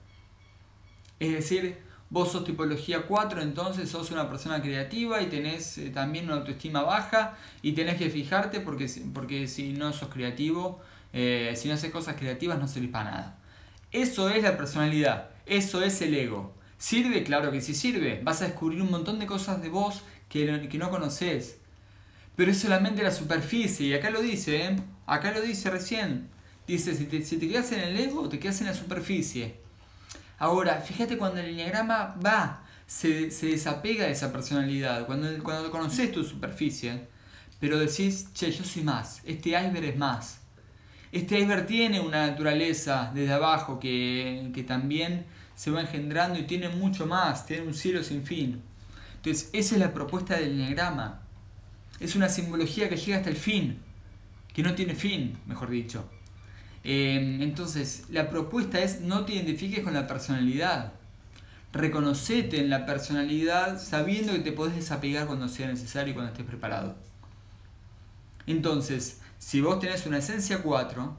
Es 1.19 1.33
decir, 1.33 1.79
vos 2.11 2.33
sos 2.33 2.45
tipología 2.45 3.03
4, 3.03 3.41
entonces 3.41 3.89
sos 3.89 4.11
una 4.11 4.29
persona 4.29 4.61
creativa 4.61 5.23
y 5.23 5.27
tenés 5.27 5.79
eh, 5.79 5.91
también 5.91 6.27
una 6.27 6.37
autoestima 6.37 6.83
baja 6.83 7.37
y 7.63 7.73
tenés 7.73 7.97
que 7.97 8.11
fijarte 8.11 8.61
porque, 8.61 8.91
porque 9.15 9.47
si 9.47 9.73
no 9.73 9.93
sos 9.95 10.09
creativo, 10.09 10.81
eh, 11.15 11.55
si 11.57 11.69
no 11.69 11.75
haces 11.75 11.91
cosas 11.91 12.17
creativas 12.17 12.59
no 12.59 12.69
sirve 12.69 12.89
para 12.89 13.11
nada. 13.11 13.39
Eso 13.91 14.29
es 14.29 14.43
la 14.43 14.57
personalidad, 14.59 15.31
eso 15.47 15.83
es 15.83 16.03
el 16.03 16.15
ego. 16.15 16.55
¿Sirve? 16.77 17.25
Claro 17.25 17.51
que 17.51 17.61
sí 17.61 17.75
sirve. 17.75 18.21
Vas 18.23 18.43
a 18.43 18.45
descubrir 18.45 18.81
un 18.83 18.91
montón 18.91 19.19
de 19.19 19.27
cosas 19.27 19.61
de 19.63 19.69
vos 19.69 20.03
que, 20.29 20.69
que 20.69 20.79
no 20.79 20.91
conoces 20.91 21.59
pero 22.39 22.53
es 22.53 22.59
solamente 22.59 23.03
la 23.03 23.11
superficie. 23.11 23.89
Y 23.89 23.95
acá 23.95 24.11
lo 24.11 24.23
dice, 24.23 24.65
¿eh? 24.65 24.77
acá 25.07 25.33
lo 25.33 25.41
dice 25.41 25.71
recién. 25.71 26.29
Dice, 26.69 26.95
si 26.95 27.07
te, 27.07 27.21
si 27.25 27.37
te 27.37 27.49
quedas 27.49 27.73
en 27.73 27.81
el 27.81 27.99
ego, 27.99 28.29
te 28.29 28.39
quedas 28.39 28.61
en 28.61 28.69
la 28.69 28.75
superficie. 28.75 29.57
Ahora, 30.39 30.81
fíjate 30.81 31.19
cuando 31.19 31.41
el 31.41 31.47
enneagrama 31.47 32.15
va, 32.25 32.65
se, 32.87 33.33
se 33.33 33.47
desapega 33.47 34.05
de 34.05 34.13
esa 34.13 34.33
personalidad. 34.33 35.05
Cuando, 35.05 35.27
cuando 35.43 35.69
conoces 35.73 36.13
tu 36.13 36.23
superficie, 36.23 37.09
pero 37.59 37.77
decís, 37.77 38.29
che, 38.35 38.53
yo 38.53 38.63
soy 38.63 38.85
más. 38.85 39.21
Este 39.25 39.49
iceberg 39.49 39.87
es 39.87 39.97
más. 39.97 40.41
Este 41.11 41.41
iceberg 41.41 41.67
tiene 41.67 41.99
una 41.99 42.29
naturaleza 42.29 43.11
desde 43.13 43.33
abajo 43.33 43.81
que, 43.81 44.53
que 44.55 44.63
también 44.63 45.27
se 45.57 45.73
va 45.73 45.81
engendrando 45.81 46.39
y 46.39 46.45
tiene 46.45 46.69
mucho 46.69 47.05
más, 47.05 47.47
tiene 47.47 47.67
un 47.67 47.75
cielo 47.75 48.05
sin 48.05 48.23
fin. 48.23 48.63
Entonces, 49.17 49.51
esa 49.53 49.75
es 49.75 49.81
la 49.81 49.93
propuesta 49.93 50.37
del 50.37 50.53
enneagrama 50.53 51.23
es 52.01 52.17
una 52.17 52.29
simbología 52.29 52.89
que 52.89 52.97
llega 52.97 53.19
hasta 53.19 53.31
el 53.31 53.37
fin, 53.37 53.79
que 54.53 54.63
no 54.63 54.75
tiene 54.75 54.95
fin, 54.95 55.39
mejor 55.47 55.71
dicho. 55.71 56.09
Em, 56.85 57.43
entonces, 57.43 58.05
la 58.11 58.31
propuesta 58.31 58.81
es 58.81 59.01
no 59.01 59.25
te 59.25 59.35
identifiques 59.35 59.85
con 59.85 59.95
la 59.95 60.07
personalidad. 60.07 60.93
Reconocete 61.73 62.61
en 62.61 62.71
la 62.71 62.87
personalidad 62.87 63.81
sabiendo 63.81 64.33
que 64.33 64.39
te 64.41 64.53
podés 64.53 64.77
desapegar 64.77 65.27
cuando 65.27 65.49
sea 65.49 65.69
necesario 65.69 66.13
y 66.13 66.15
cuando 66.15 66.33
estés 66.33 66.47
preparado. 66.47 66.97
Entonces, 68.47 69.21
si 69.39 69.61
vos 69.61 69.79
tenés 69.79 70.07
una 70.07 70.19
esencia 70.19 70.63
4, 70.63 71.19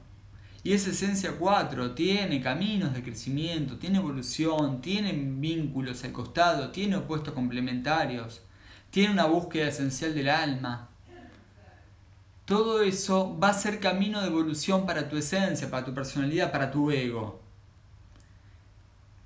y 0.63 0.73
esa 0.73 0.89
esencia 0.89 1.37
4 1.37 1.91
tiene 1.91 2.41
caminos 2.41 2.93
de 2.93 3.03
crecimiento, 3.03 3.77
tiene 3.77 3.99
evolución, 3.99 4.81
tiene 4.81 5.13
vínculos 5.13 6.03
al 6.03 6.11
costado, 6.11 6.71
tiene 6.71 6.97
opuestos 6.97 7.33
complementarios, 7.33 8.41
tiene 8.91 9.13
una 9.13 9.25
búsqueda 9.25 9.67
esencial 9.67 10.13
del 10.13 10.29
alma. 10.29 10.89
Todo 12.45 12.81
eso 12.81 13.37
va 13.37 13.49
a 13.49 13.53
ser 13.53 13.79
camino 13.79 14.21
de 14.21 14.27
evolución 14.27 14.85
para 14.85 15.07
tu 15.07 15.17
esencia, 15.17 15.69
para 15.69 15.85
tu 15.85 15.93
personalidad, 15.93 16.51
para 16.51 16.71
tu 16.71 16.89
ego. 16.89 17.39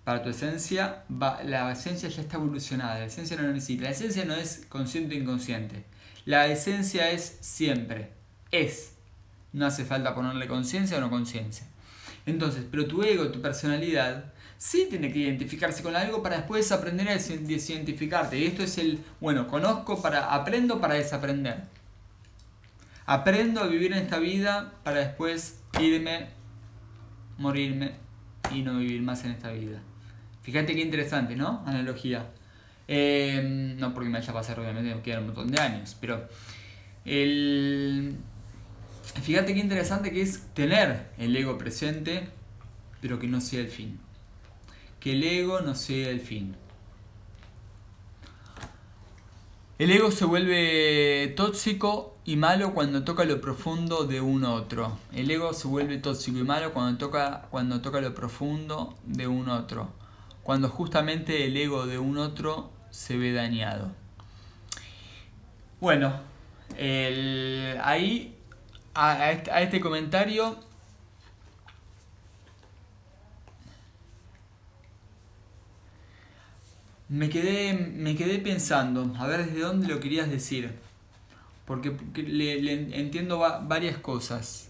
Para 0.03 0.21
tu 0.21 0.29
esencia, 0.29 1.05
la 1.09 1.71
esencia 1.71 2.09
ya 2.09 2.21
está 2.21 2.35
evolucionada, 2.35 2.99
la 2.99 3.05
esencia 3.05 3.37
no 3.37 3.43
necesita. 3.43 3.83
La 3.83 3.91
esencia 3.91 4.25
no 4.25 4.33
es 4.35 4.65
consciente 4.67 5.15
o 5.15 5.19
inconsciente. 5.19 5.85
La 6.25 6.47
esencia 6.47 7.11
es 7.11 7.37
siempre, 7.39 8.11
es. 8.51 8.93
No 9.53 9.65
hace 9.65 9.85
falta 9.85 10.13
ponerle 10.13 10.47
conciencia 10.47 10.97
o 10.97 11.01
no 11.01 11.09
conciencia. 11.09 11.65
Entonces, 12.25 12.65
pero 12.69 12.87
tu 12.87 13.03
ego, 13.03 13.29
tu 13.29 13.41
personalidad, 13.41 14.33
sí 14.63 14.87
tiene 14.89 15.11
que 15.11 15.19
identificarse 15.19 15.83
con 15.83 15.93
algo 15.93 16.23
para 16.23 16.37
después 16.37 16.71
aprender 16.71 17.09
a 17.09 17.15
desidentificarte. 17.15 18.39
Y 18.39 18.45
esto 18.45 18.63
es 18.63 18.77
el, 18.77 19.03
bueno, 19.19 19.45
conozco 19.45 20.01
para, 20.01 20.33
aprendo 20.33 20.79
para 20.79 20.93
desaprender. 20.93 21.65
Aprendo 23.05 23.59
a 23.59 23.67
vivir 23.67 23.91
en 23.91 23.97
esta 23.97 24.19
vida 24.19 24.75
para 24.85 24.99
después 24.99 25.59
irme, 25.81 26.29
morirme 27.37 27.91
y 28.53 28.61
no 28.61 28.77
vivir 28.77 29.01
más 29.01 29.25
en 29.25 29.31
esta 29.31 29.51
vida. 29.51 29.81
Fíjate 30.43 30.73
qué 30.73 30.81
interesante, 30.81 31.35
¿no? 31.35 31.61
Analogía. 31.65 32.29
Eh, 32.87 33.75
no 33.77 33.93
porque 33.93 34.09
me 34.09 34.19
haya 34.19 34.31
pasado, 34.31 34.61
obviamente, 34.61 34.95
me 34.95 35.01
quedan 35.01 35.19
un 35.19 35.25
montón 35.27 35.51
de 35.51 35.59
años, 35.59 35.97
pero 35.99 36.25
el... 37.03 38.15
fíjate 39.23 39.53
qué 39.53 39.59
interesante 39.59 40.13
que 40.13 40.21
es 40.21 40.47
tener 40.53 41.09
el 41.17 41.35
ego 41.35 41.57
presente, 41.57 42.29
pero 43.01 43.19
que 43.19 43.27
no 43.27 43.41
sea 43.41 43.59
el 43.59 43.67
fin. 43.67 43.99
Que 45.03 45.11
el 45.11 45.23
ego 45.25 45.59
no 45.59 45.75
sea 45.75 46.09
el 46.09 46.21
fin. 46.21 46.55
El 49.77 49.91
ego 49.91 50.11
se 50.11 50.23
vuelve 50.23 51.33
tóxico 51.35 52.15
y 52.23 52.37
malo 52.37 52.73
cuando 52.73 53.03
toca 53.03 53.25
lo 53.25 53.41
profundo 53.41 54.05
de 54.05 54.21
un 54.21 54.45
otro. 54.45 54.97
El 55.11 55.29
ego 55.29 55.51
se 55.51 55.67
vuelve 55.67 55.97
tóxico 55.97 56.37
y 56.39 56.43
malo 56.43 56.71
cuando 56.71 56.97
toca, 56.97 57.49
cuando 57.51 57.81
toca 57.81 57.99
lo 57.99 58.15
profundo 58.15 58.95
de 59.03 59.27
un 59.27 59.49
otro. 59.49 59.91
Cuando 60.41 60.69
justamente 60.69 61.47
el 61.47 61.57
ego 61.57 61.85
de 61.85 61.99
un 61.99 62.17
otro 62.17 62.71
se 62.89 63.17
ve 63.17 63.33
dañado. 63.33 63.91
Bueno, 65.81 66.13
ahí 66.77 68.37
a, 68.93 69.31
este, 69.31 69.51
a 69.51 69.61
este 69.63 69.81
comentario 69.81 70.57
me 77.13 77.29
quedé, 77.29 77.73
me 77.73 78.15
quedé 78.15 78.39
pensando, 78.39 79.13
a 79.19 79.27
ver 79.27 79.45
desde 79.45 79.59
dónde 79.59 79.87
lo 79.87 79.99
querías 79.99 80.31
decir, 80.31 80.71
porque 81.67 81.95
le, 82.15 82.97
entiendo 82.99 83.37
varias 83.37 83.99
cosas, 83.99 84.69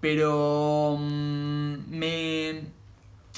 pero 0.00 0.96
mm, 1.00 1.74
me, 1.88 2.60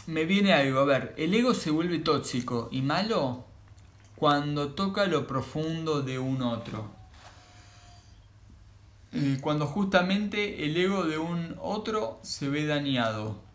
me 0.06 0.26
viene 0.26 0.52
algo, 0.52 0.80
a 0.80 0.84
ver, 0.84 1.14
el 1.16 1.32
ego 1.32 1.54
se 1.54 1.70
vuelve 1.70 1.98
tóxico 2.00 2.68
y 2.70 2.82
malo 2.82 3.46
cuando 4.16 4.72
toca 4.72 5.06
lo 5.06 5.26
profundo 5.26 6.02
de 6.02 6.18
un 6.18 6.42
otro. 6.42 6.90
Eh, 9.14 9.38
cuando 9.40 9.66
justamente 9.66 10.66
el 10.66 10.76
ego 10.76 11.04
de 11.04 11.16
un 11.16 11.56
otro 11.58 12.20
se 12.20 12.50
ve 12.50 12.66
dañado. 12.66 13.47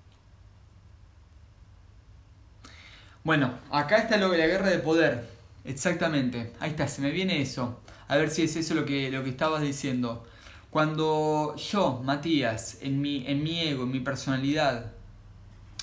Bueno, 3.24 3.54
acá 3.72 3.98
está 3.98 4.18
lo 4.18 4.30
de 4.30 4.38
la 4.38 4.48
guerra 4.48 4.70
de 4.70 4.80
poder. 4.80 5.30
Exactamente. 5.64 6.52
Ahí 6.60 6.72
está, 6.72 6.88
se 6.88 7.02
me 7.02 7.12
viene 7.12 7.42
eso. 7.42 7.80
A 8.08 8.18
ver 8.18 8.30
si 8.30 8.44
es 8.44 8.56
eso 8.56 8.74
lo 8.74 8.86
que, 8.86 9.10
lo 9.10 9.24
que 9.24 9.30
estabas 9.30 9.62
diciendo. 9.62 10.26
Cuando 10.70 11.56
yo, 11.56 12.02
Matías, 12.04 12.80
en 12.82 13.00
mi, 13.00 13.26
en 13.28 13.44
mi 13.44 13.62
ego, 13.62 13.84
en 13.84 13.92
mi 13.92 14.00
personalidad, 14.00 14.92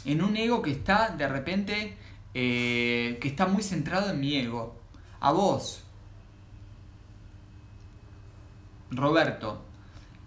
en 0.05 0.23
un 0.23 0.37
ego 0.37 0.63
que 0.63 0.73
está 0.73 1.11
de 1.17 1.29
repente 1.29 1.97
eh, 2.35 3.19
que 3.21 3.29
está 3.29 3.47
muy 3.47 3.63
centrado 3.63 4.11
en 4.11 4.21
mi 4.21 4.37
ego. 4.37 4.77
A 5.21 5.33
vos, 5.33 5.83
Roberto, 8.91 9.63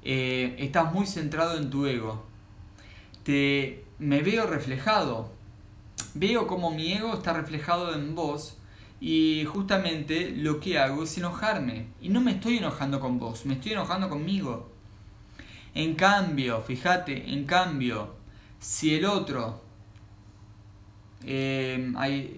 eh, 0.04 0.56
estás 0.60 0.94
muy 0.94 1.06
centrado 1.06 1.58
en 1.58 1.70
tu 1.70 1.86
ego. 1.86 2.26
Te, 3.24 3.86
me 4.00 4.22
veo 4.22 4.48
reflejado. 4.48 5.33
Veo 6.14 6.48
como 6.48 6.72
mi 6.72 6.94
ego 6.94 7.14
está 7.14 7.34
reflejado 7.34 7.94
en 7.94 8.16
vos 8.16 8.58
y 9.00 9.46
justamente 9.46 10.32
lo 10.32 10.60
que 10.60 10.80
hago 10.80 11.04
es 11.04 11.18
enojarme. 11.18 11.88
Y 12.02 12.10
no 12.10 12.22
me 12.22 12.32
estoy 12.32 12.58
enojando 12.58 13.00
con 13.00 13.20
vos, 13.20 13.46
me 13.46 13.56
estoy 13.56 13.74
enojando 13.74 14.10
conmigo. 14.10 14.72
En 15.76 15.96
cambio, 15.96 16.62
fíjate, 16.62 17.34
en 17.34 17.46
cambio, 17.46 18.16
si 18.60 18.96
el 18.96 19.06
otro 19.06 19.64
eh, 21.26 21.94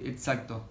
exacto. 0.06 0.69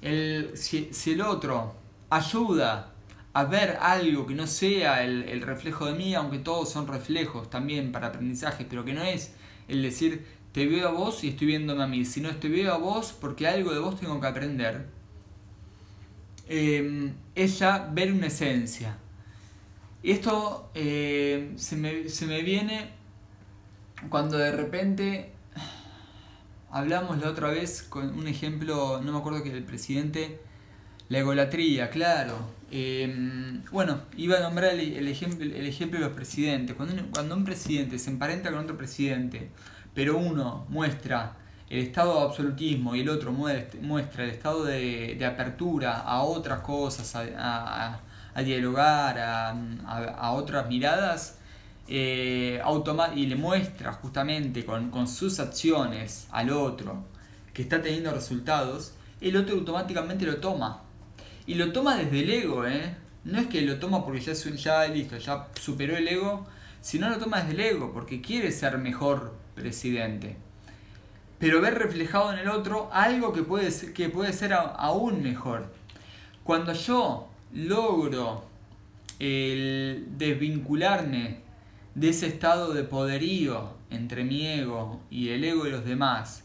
El, 0.00 0.56
si, 0.56 0.90
el 1.06 1.20
otro 1.20 1.74
ayuda 2.10 2.92
a 3.32 3.44
ver 3.44 3.78
algo 3.80 4.26
que 4.26 4.34
no 4.34 4.46
sea 4.46 5.02
el, 5.04 5.40
reflejo 5.42 5.86
de 5.86 5.94
mí, 5.94 6.14
aunque 6.14 6.38
todos 6.38 6.70
son 6.70 6.86
reflejos 6.86 7.50
también 7.50 7.92
para 7.92 8.08
aprendizaje, 8.08 8.66
pero 8.68 8.84
que 8.84 8.92
no 8.92 9.02
es 9.02 9.34
el 9.68 9.82
decir 9.82 10.24
te 10.56 10.64
veo 10.64 10.88
a 10.88 10.90
vos 10.90 11.22
y 11.22 11.28
estoy 11.28 11.48
viéndome 11.48 11.82
a 11.82 11.86
mí, 11.86 12.06
sino 12.06 12.34
te 12.34 12.48
veo 12.48 12.72
a 12.72 12.78
vos 12.78 13.14
porque 13.20 13.46
algo 13.46 13.74
de 13.74 13.78
vos 13.78 14.00
tengo 14.00 14.18
que 14.18 14.26
aprender. 14.26 14.86
Eh, 16.48 17.12
es 17.34 17.58
ya 17.58 17.90
ver 17.92 18.10
una 18.10 18.28
esencia. 18.28 18.96
Esto 20.02 20.70
eh, 20.72 21.52
se, 21.56 21.76
me, 21.76 22.08
se 22.08 22.24
me 22.24 22.40
viene 22.40 22.88
cuando 24.08 24.38
de 24.38 24.50
repente 24.50 25.36
Hablamos 26.70 27.18
la 27.18 27.28
otra 27.28 27.48
vez 27.48 27.82
con 27.82 28.18
un 28.18 28.26
ejemplo, 28.26 29.02
no 29.02 29.12
me 29.12 29.18
acuerdo 29.18 29.42
que 29.42 29.50
el 29.50 29.62
presidente, 29.62 30.40
la 31.10 31.18
egolatría, 31.18 31.90
claro. 31.90 32.34
Em, 32.70 33.62
bueno, 33.70 34.00
iba 34.16 34.38
a 34.38 34.40
nombrar 34.40 34.74
el, 34.74 35.06
ejemplo, 35.06 35.44
el 35.44 35.66
ejemplo 35.66 36.00
de 36.00 36.06
los 36.06 36.14
presidentes. 36.14 36.74
Cuando 36.76 37.02
cuando 37.12 37.36
un 37.36 37.44
presidente 37.44 37.98
se 37.98 38.10
emparenta 38.10 38.50
con 38.50 38.60
otro 38.60 38.76
presidente, 38.78 39.50
pero 39.96 40.18
uno 40.18 40.66
muestra 40.68 41.32
el 41.70 41.78
estado 41.78 42.20
de 42.20 42.26
absolutismo 42.26 42.94
y 42.94 43.00
el 43.00 43.08
otro 43.08 43.32
muestra 43.32 44.24
el 44.24 44.30
estado 44.30 44.62
de, 44.64 45.18
apertura 45.24 46.00
a 46.00 46.22
otras 46.22 46.60
cosas, 46.60 47.14
a, 47.16 47.98
dialogar, 48.44 49.16
a, 49.18 50.32
otras 50.32 50.68
miradas, 50.68 51.38
eh, 51.88 52.60
y 53.14 53.26
le 53.26 53.36
muestra 53.36 53.94
justamente 53.94 54.66
con, 54.66 55.08
sus 55.08 55.40
acciones 55.40 56.28
al 56.30 56.50
otro 56.50 57.06
que 57.54 57.62
está 57.62 57.80
teniendo 57.80 58.12
resultados, 58.12 58.92
el 59.22 59.34
otro 59.34 59.56
automáticamente 59.56 60.26
lo 60.26 60.36
toma. 60.36 60.82
Y 61.46 61.54
lo 61.54 61.72
toma 61.72 61.96
desde 61.96 62.20
el 62.20 62.30
ego, 62.30 62.66
¿eh? 62.66 62.94
No 63.24 63.38
es 63.38 63.46
que 63.46 63.62
lo 63.62 63.78
toma 63.78 64.04
porque 64.04 64.20
ya, 64.20 64.34
ya 64.34 64.86
listo, 64.88 65.16
ya 65.16 65.48
superó 65.58 65.96
el 65.96 66.06
ego, 66.06 66.46
sino 66.82 67.08
lo 67.08 67.16
toma 67.16 67.40
desde 67.40 67.54
el 67.54 67.60
ego 67.76 67.92
porque 67.94 68.20
quiere 68.20 68.52
ser 68.52 68.76
mejor 68.76 69.45
presidente. 69.56 70.36
Pero 71.40 71.60
ver 71.60 71.74
reflejado 71.74 72.32
en 72.32 72.38
el 72.38 72.48
otro 72.48 72.88
algo 72.92 73.32
que 73.32 73.42
puede 73.42 73.72
ser, 73.72 73.92
que 73.92 74.08
puede 74.08 74.32
ser 74.32 74.52
aún 74.52 75.22
mejor. 75.22 75.72
Cuando 76.44 76.72
yo 76.72 77.28
logro 77.52 78.44
el 79.18 80.06
desvincularme 80.16 81.40
de 81.94 82.10
ese 82.10 82.28
estado 82.28 82.72
de 82.72 82.84
poderío 82.84 83.74
entre 83.90 84.24
mi 84.24 84.46
ego 84.46 85.00
y 85.10 85.30
el 85.30 85.44
ego 85.44 85.64
de 85.64 85.70
los 85.70 85.84
demás 85.84 86.44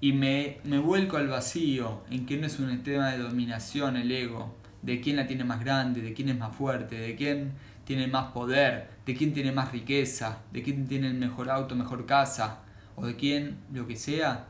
y 0.00 0.12
me, 0.12 0.58
me 0.64 0.78
vuelco 0.78 1.16
al 1.16 1.28
vacío 1.28 2.02
en 2.10 2.26
que 2.26 2.36
no 2.36 2.46
es 2.46 2.58
un 2.58 2.82
tema 2.82 3.10
de 3.10 3.18
dominación 3.18 3.96
el 3.96 4.12
ego, 4.12 4.54
de 4.82 5.00
quién 5.00 5.16
la 5.16 5.26
tiene 5.26 5.44
más 5.44 5.60
grande, 5.60 6.00
de 6.00 6.14
quién 6.14 6.28
es 6.30 6.38
más 6.38 6.54
fuerte, 6.54 6.98
de 6.98 7.16
quién 7.16 7.52
tiene 7.90 8.06
más 8.06 8.30
poder, 8.30 8.88
de 9.04 9.16
quién 9.16 9.34
tiene 9.34 9.50
más 9.50 9.72
riqueza, 9.72 10.42
de 10.52 10.62
quién 10.62 10.86
tiene 10.86 11.08
el 11.08 11.14
mejor 11.14 11.50
auto, 11.50 11.74
mejor 11.74 12.06
casa, 12.06 12.60
o 12.94 13.04
de 13.04 13.16
quién 13.16 13.58
lo 13.72 13.84
que 13.88 13.96
sea, 13.96 14.46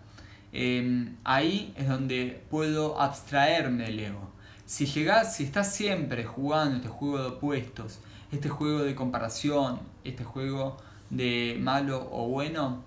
em, 0.53 1.17
ahí 1.25 1.73
es 1.75 1.89
donde 1.89 2.43
puedo 2.51 3.01
abstraerme 3.01 3.85
del 3.85 4.01
ego. 4.01 4.31
Si 4.67 4.85
llegás, 4.85 5.37
si 5.37 5.45
estás 5.45 5.75
siempre 5.75 6.23
jugando 6.25 6.77
este 6.77 6.91
juego 6.91 7.19
de 7.19 7.29
opuestos, 7.29 8.01
este 8.31 8.51
juego 8.51 8.81
de 8.81 8.95
comparación, 8.95 9.81
este 10.05 10.23
juego 10.23 10.77
de 11.09 11.57
malo 11.63 12.11
o 12.13 12.29
bueno, 12.29 12.85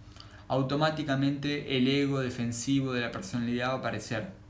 automáticamente 0.49 1.75
el 1.77 1.87
ego 1.87 2.19
defensivo 2.19 2.93
de 2.93 3.01
la 3.01 3.11
personalidad 3.11 3.69
va 3.69 3.73
a 3.73 3.77
aparecer. 3.77 4.42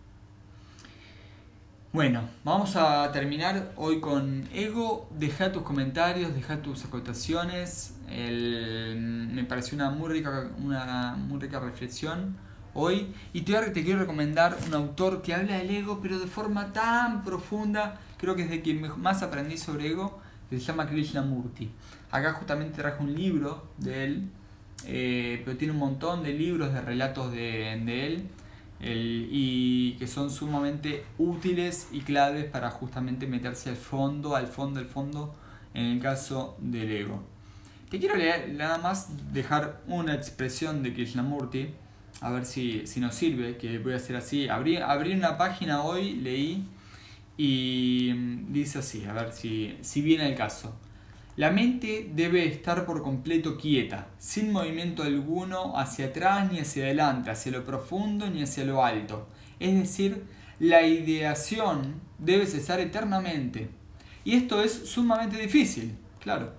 Bueno, 1.94 2.28
vamos 2.44 2.76
a 2.76 3.12
terminar 3.12 3.72
hoy 3.76 4.00
con 4.00 4.50
ego. 4.52 5.08
Deja 5.12 5.52
tus 5.52 5.62
comentarios, 5.62 6.34
deja 6.34 6.60
tus 6.60 6.84
acotaciones. 6.86 7.94
me 8.10 9.44
pareció 9.44 9.76
una 9.76 9.92
muy, 9.92 10.10
rica, 10.10 10.50
una 10.58 11.14
muy 11.14 11.40
rica 11.40 11.60
reflexión 11.60 12.36
hoy. 12.74 13.14
Y 13.32 13.42
te, 13.42 13.54
quiero 13.84 14.00
recomendar 14.00 14.58
un 14.66 14.74
autor 14.74 15.22
que 15.22 15.36
habla 15.36 15.60
del 15.60 15.70
ego, 15.70 16.00
pero 16.02 16.18
de 16.18 16.26
forma 16.26 16.74
tan 16.74 17.24
profunda. 17.24 18.00
Creo 18.18 18.36
que 18.36 18.42
es 18.42 18.50
de 18.50 18.64
quien 18.64 19.00
más 19.00 19.22
aprendí 19.22 19.60
sobre 19.60 19.90
ego 19.90 20.20
que 20.50 20.58
se 20.58 20.66
llama 20.66 20.88
Krishnamurti. 20.88 21.70
Acá 22.10 22.34
justamente 22.34 22.82
traje 22.82 23.04
un 23.04 23.14
libro 23.14 23.68
de 23.78 24.06
él, 24.06 24.32
eh, 24.88 25.44
pero 25.46 25.58
tiene 25.58 25.74
un 25.74 25.80
montón 25.80 26.24
de 26.24 26.34
libros 26.34 26.74
de 26.74 26.82
relatos 26.82 27.32
de, 27.32 27.74
él 27.74 28.30
y 28.86 29.96
que 29.98 30.08
son 30.08 30.30
sumamente 30.30 31.06
útiles 31.18 31.88
y 31.92 32.02
claves 32.02 32.46
para 32.46 32.70
justamente 32.70 33.28
meterse 33.28 33.70
al 33.70 33.78
fondo, 33.78 34.36
al 34.36 34.48
fondo, 34.48 34.80
al 34.80 34.88
fondo, 34.88 35.34
en 35.74 35.86
el 35.86 36.02
caso 36.02 36.58
del 36.60 36.92
ego. 36.92 37.24
te 37.90 38.00
quiero 38.00 38.16
leer 38.16 38.54
nada 38.54 38.78
más 38.80 39.10
dejar 39.34 39.82
una 39.88 40.14
expresión 40.14 40.84
de 40.84 40.94
Krishnamurti, 40.94 41.70
a 42.22 42.32
ver 42.32 42.46
si, 42.46 42.86
si 42.88 43.00
nos 43.00 43.16
sirve, 43.16 43.58
que 43.58 43.80
voy 43.80 43.94
a 43.94 43.98
hacer 43.98 44.16
así. 44.16 44.48
Abrí, 44.48 44.78
abrí 44.78 45.14
una 45.14 45.38
página 45.38 45.84
hoy, 45.84 46.16
leí 46.16 46.66
y 47.38 48.14
dice 48.50 48.80
así, 48.80 49.06
a 49.06 49.14
ver 49.14 49.32
si, 49.32 49.78
si 49.82 50.02
viene 50.02 50.28
el 50.28 50.36
caso. 50.36 50.76
La 51.36 51.50
mente 51.50 52.12
debe 52.14 52.48
estar 52.48 52.86
por 52.86 53.02
completo 53.02 53.58
quieta, 53.58 54.08
sin 54.20 54.52
movimiento 54.52 55.02
alguno 55.02 55.78
hacia 55.78 56.08
atrás 56.08 56.52
ni 56.52 56.60
hacia 56.60 56.84
adelante, 56.84 57.32
hacia 57.32 57.52
lo 57.52 57.64
profundo 57.64 58.30
ni 58.30 58.44
hacia 58.44 58.66
lo 58.66 58.86
alto. 58.86 59.28
Es 59.60 59.74
decir, 59.74 60.26
la 60.60 60.84
ideación 60.84 62.02
debe 62.20 62.46
cesar 62.46 62.80
eternamente. 62.80 63.70
Y 64.24 64.36
esto 64.36 64.62
es 64.62 64.72
sumamente 64.90 65.38
difícil, 65.38 65.98
claro. 66.20 66.54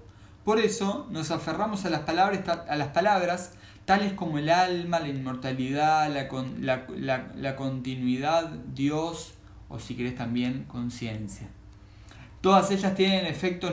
Por 0.45 0.59
eso 0.59 1.07
nos 1.11 1.31
aferramos 1.31 1.85
a 1.85 1.91
las 1.91 2.01
palabras, 2.01 2.41
a 2.69 2.77
las 2.77 2.89
palabras 2.89 3.53
tales 3.85 4.13
como 4.13 4.39
el 4.39 4.51
alma, 4.51 5.01
la 5.01 5.09
inmortalidad, 5.09 6.11
la, 6.11 6.87
la, 7.37 7.57
continuidad, 7.57 8.51
Dios 8.75 9.35
o 9.69 9.79
si 9.79 9.95
querés 9.95 10.17
también 10.17 10.65
conciencia. 10.65 11.49
Todas 12.45 12.71
ellas 12.71 12.95
tienen 12.95 13.25
efectos 13.25 13.73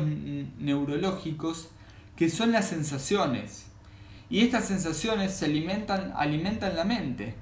neurológicos 0.57 1.67
que 2.15 2.29
son 2.29 2.53
las 2.53 2.69
sensaciones. 2.69 3.65
Y 4.29 4.39
estas 4.39 4.63
sensaciones 4.63 5.33
se 5.33 5.43
alimentan, 5.43 6.13
alimentan 6.15 6.77
la 6.77 6.85
mente. 6.85 7.35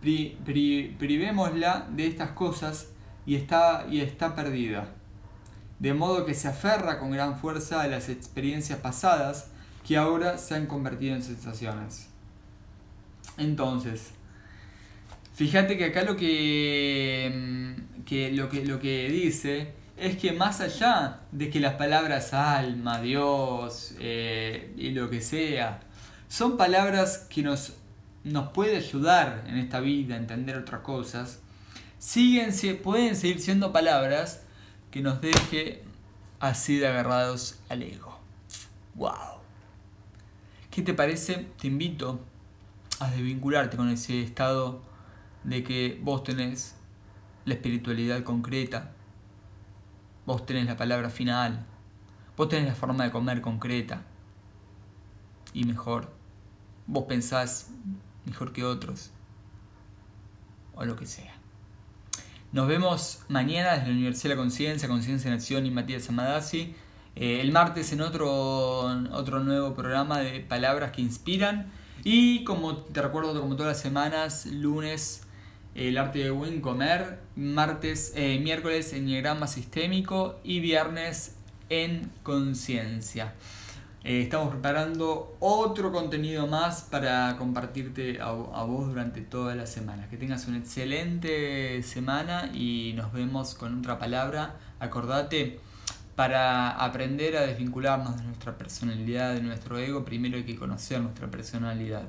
privémosla 0.00 1.88
de 1.90 2.06
estas 2.06 2.30
cosas 2.30 2.90
y 3.26 3.34
está, 3.34 3.88
y 3.90 4.02
está 4.02 4.36
perdida 4.36 4.94
de 5.80 5.94
modo 5.94 6.24
que 6.24 6.34
se 6.34 6.46
aferra 6.46 7.00
con 7.00 7.10
gran 7.10 7.36
fuerza 7.36 7.80
a 7.82 7.88
las 7.88 8.08
experiencias 8.08 8.78
pasadas 8.78 9.50
que 9.84 9.96
ahora 9.96 10.38
se 10.38 10.54
han 10.54 10.66
convertido 10.66 11.16
en 11.16 11.24
sensaciones. 11.24 12.06
Entonces, 13.36 14.12
fíjate 15.34 15.76
que 15.76 15.86
acá 15.86 16.02
lo 16.02 16.16
que, 16.16 17.32
mm, 17.34 18.36
lo 18.36 18.48
que, 18.48 18.64
lo 18.64 18.78
que 18.78 19.08
dice 19.08 19.79
es 20.00 20.16
que 20.16 20.32
más 20.32 20.60
allá 20.60 21.20
de 21.30 21.50
que 21.50 21.60
las 21.60 21.74
palabras 21.74 22.32
alma, 22.32 23.00
Dios 23.00 23.94
eh, 24.00 24.72
y 24.76 24.90
lo 24.90 25.10
que 25.10 25.20
sea, 25.20 25.80
son 26.28 26.56
palabras 26.56 27.26
que 27.28 27.42
nos, 27.42 27.74
nos 28.24 28.50
pueden 28.52 28.76
ayudar 28.76 29.44
en 29.46 29.58
esta 29.58 29.80
vida 29.80 30.14
a 30.14 30.18
entender 30.18 30.56
otras 30.56 30.80
cosas, 30.80 31.40
siguen, 31.98 32.50
pueden 32.82 33.14
seguir 33.14 33.40
siendo 33.40 33.72
palabras 33.72 34.42
que 34.90 35.02
nos 35.02 35.20
deje 35.20 35.82
así 36.40 36.78
de 36.78 36.88
agarrados 36.88 37.58
al 37.68 37.82
ego. 37.82 38.18
¡Wow! 38.94 39.40
¿Qué 40.70 40.82
te 40.82 40.94
parece? 40.94 41.46
Te 41.60 41.66
invito 41.66 42.20
a 43.00 43.10
desvincularte 43.10 43.76
con 43.76 43.90
ese 43.90 44.22
estado 44.22 44.82
de 45.44 45.62
que 45.62 45.98
vos 46.02 46.24
tenés 46.24 46.74
la 47.44 47.54
espiritualidad 47.54 48.22
concreta, 48.22 48.92
vos 50.26 50.46
tenés 50.46 50.66
la 50.66 50.76
palabra 50.76 51.10
final, 51.10 51.66
vos 52.36 52.48
tenés 52.48 52.68
la 52.68 52.74
forma 52.74 53.04
de 53.04 53.10
comer 53.10 53.40
concreta 53.40 54.02
y 55.52 55.64
mejor, 55.64 56.12
vos 56.86 57.04
pensás 57.04 57.70
mejor 58.24 58.52
que 58.52 58.64
otros 58.64 59.10
o 60.74 60.84
lo 60.84 60.96
que 60.96 61.06
sea. 61.06 61.34
Nos 62.52 62.66
vemos 62.66 63.20
mañana 63.28 63.74
desde 63.74 63.86
la 63.86 63.92
Universidad 63.92 64.30
de 64.30 64.36
la 64.36 64.42
Conciencia, 64.42 64.88
Conciencia 64.88 65.28
en 65.28 65.34
Acción 65.34 65.66
y 65.66 65.70
Matías 65.70 66.08
Amadasi. 66.08 66.74
Eh, 67.14 67.40
el 67.40 67.52
martes 67.52 67.92
en 67.92 68.00
otro, 68.00 68.82
otro 69.12 69.38
nuevo 69.40 69.74
programa 69.74 70.18
de 70.18 70.40
Palabras 70.40 70.90
que 70.90 71.00
Inspiran. 71.00 71.70
Y 72.02 72.42
como 72.42 72.78
te 72.78 73.02
recuerdo, 73.02 73.40
como 73.40 73.54
todas 73.54 73.76
las 73.76 73.82
semanas, 73.82 74.46
lunes 74.46 75.22
el 75.74 75.98
arte 75.98 76.20
de 76.20 76.30
buen 76.30 76.60
comer, 76.60 77.20
martes, 77.36 78.12
eh, 78.16 78.38
miércoles 78.40 78.92
enneagrama 78.92 79.46
sistémico 79.46 80.40
y 80.42 80.60
viernes 80.60 81.36
en 81.68 82.10
conciencia. 82.22 83.34
Eh, 84.02 84.22
estamos 84.22 84.48
preparando 84.50 85.36
otro 85.40 85.92
contenido 85.92 86.46
más 86.46 86.82
para 86.82 87.36
compartirte 87.36 88.18
a, 88.20 88.32
vos 88.32 88.88
durante 88.88 89.20
toda 89.20 89.54
la 89.54 89.66
semana. 89.66 90.08
Que 90.08 90.16
tengas 90.16 90.46
una 90.48 90.58
excelente 90.58 91.82
semana 91.82 92.50
y 92.54 92.94
nos 92.96 93.12
vemos 93.12 93.54
con 93.54 93.78
otra 93.80 93.98
palabra. 93.98 94.56
Acordate, 94.78 95.60
para 96.16 96.70
aprender 96.70 97.36
a 97.36 97.42
desvincularnos 97.42 98.16
de 98.16 98.24
nuestra 98.24 98.56
personalidad, 98.56 99.34
de 99.34 99.42
nuestro 99.42 99.78
ego, 99.78 100.04
primero 100.04 100.36
hay 100.38 100.44
que 100.44 100.56
conocer 100.56 101.00
nuestra 101.00 101.30
personalidad. 101.30 102.08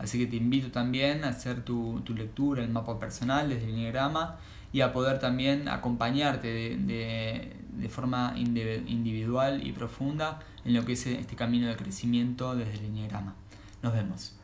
Así 0.00 0.18
que 0.18 0.26
te 0.26 0.36
invito 0.36 0.70
también 0.70 1.24
a 1.24 1.28
hacer 1.28 1.62
tu, 1.62 2.02
lectura, 2.16 2.64
el 2.64 2.70
mapa 2.70 2.98
personal 2.98 3.50
desde 3.50 3.64
el 3.64 3.74
Enneagrama 3.74 4.38
y 4.72 4.80
a 4.80 4.92
poder 4.92 5.20
también 5.20 5.68
acompañarte 5.68 6.48
de, 6.48 7.52
de 7.72 7.88
forma 7.90 8.32
individual 8.36 9.66
y 9.66 9.72
profunda 9.72 10.40
en 10.64 10.74
lo 10.74 10.84
que 10.84 10.92
es 10.92 11.06
este 11.06 11.36
camino 11.36 11.68
de 11.68 11.76
crecimiento 11.76 12.56
desde 12.56 12.78
el 12.78 12.86
Enneagrama. 12.86 13.34
Nos 13.82 13.92
vemos. 13.92 14.39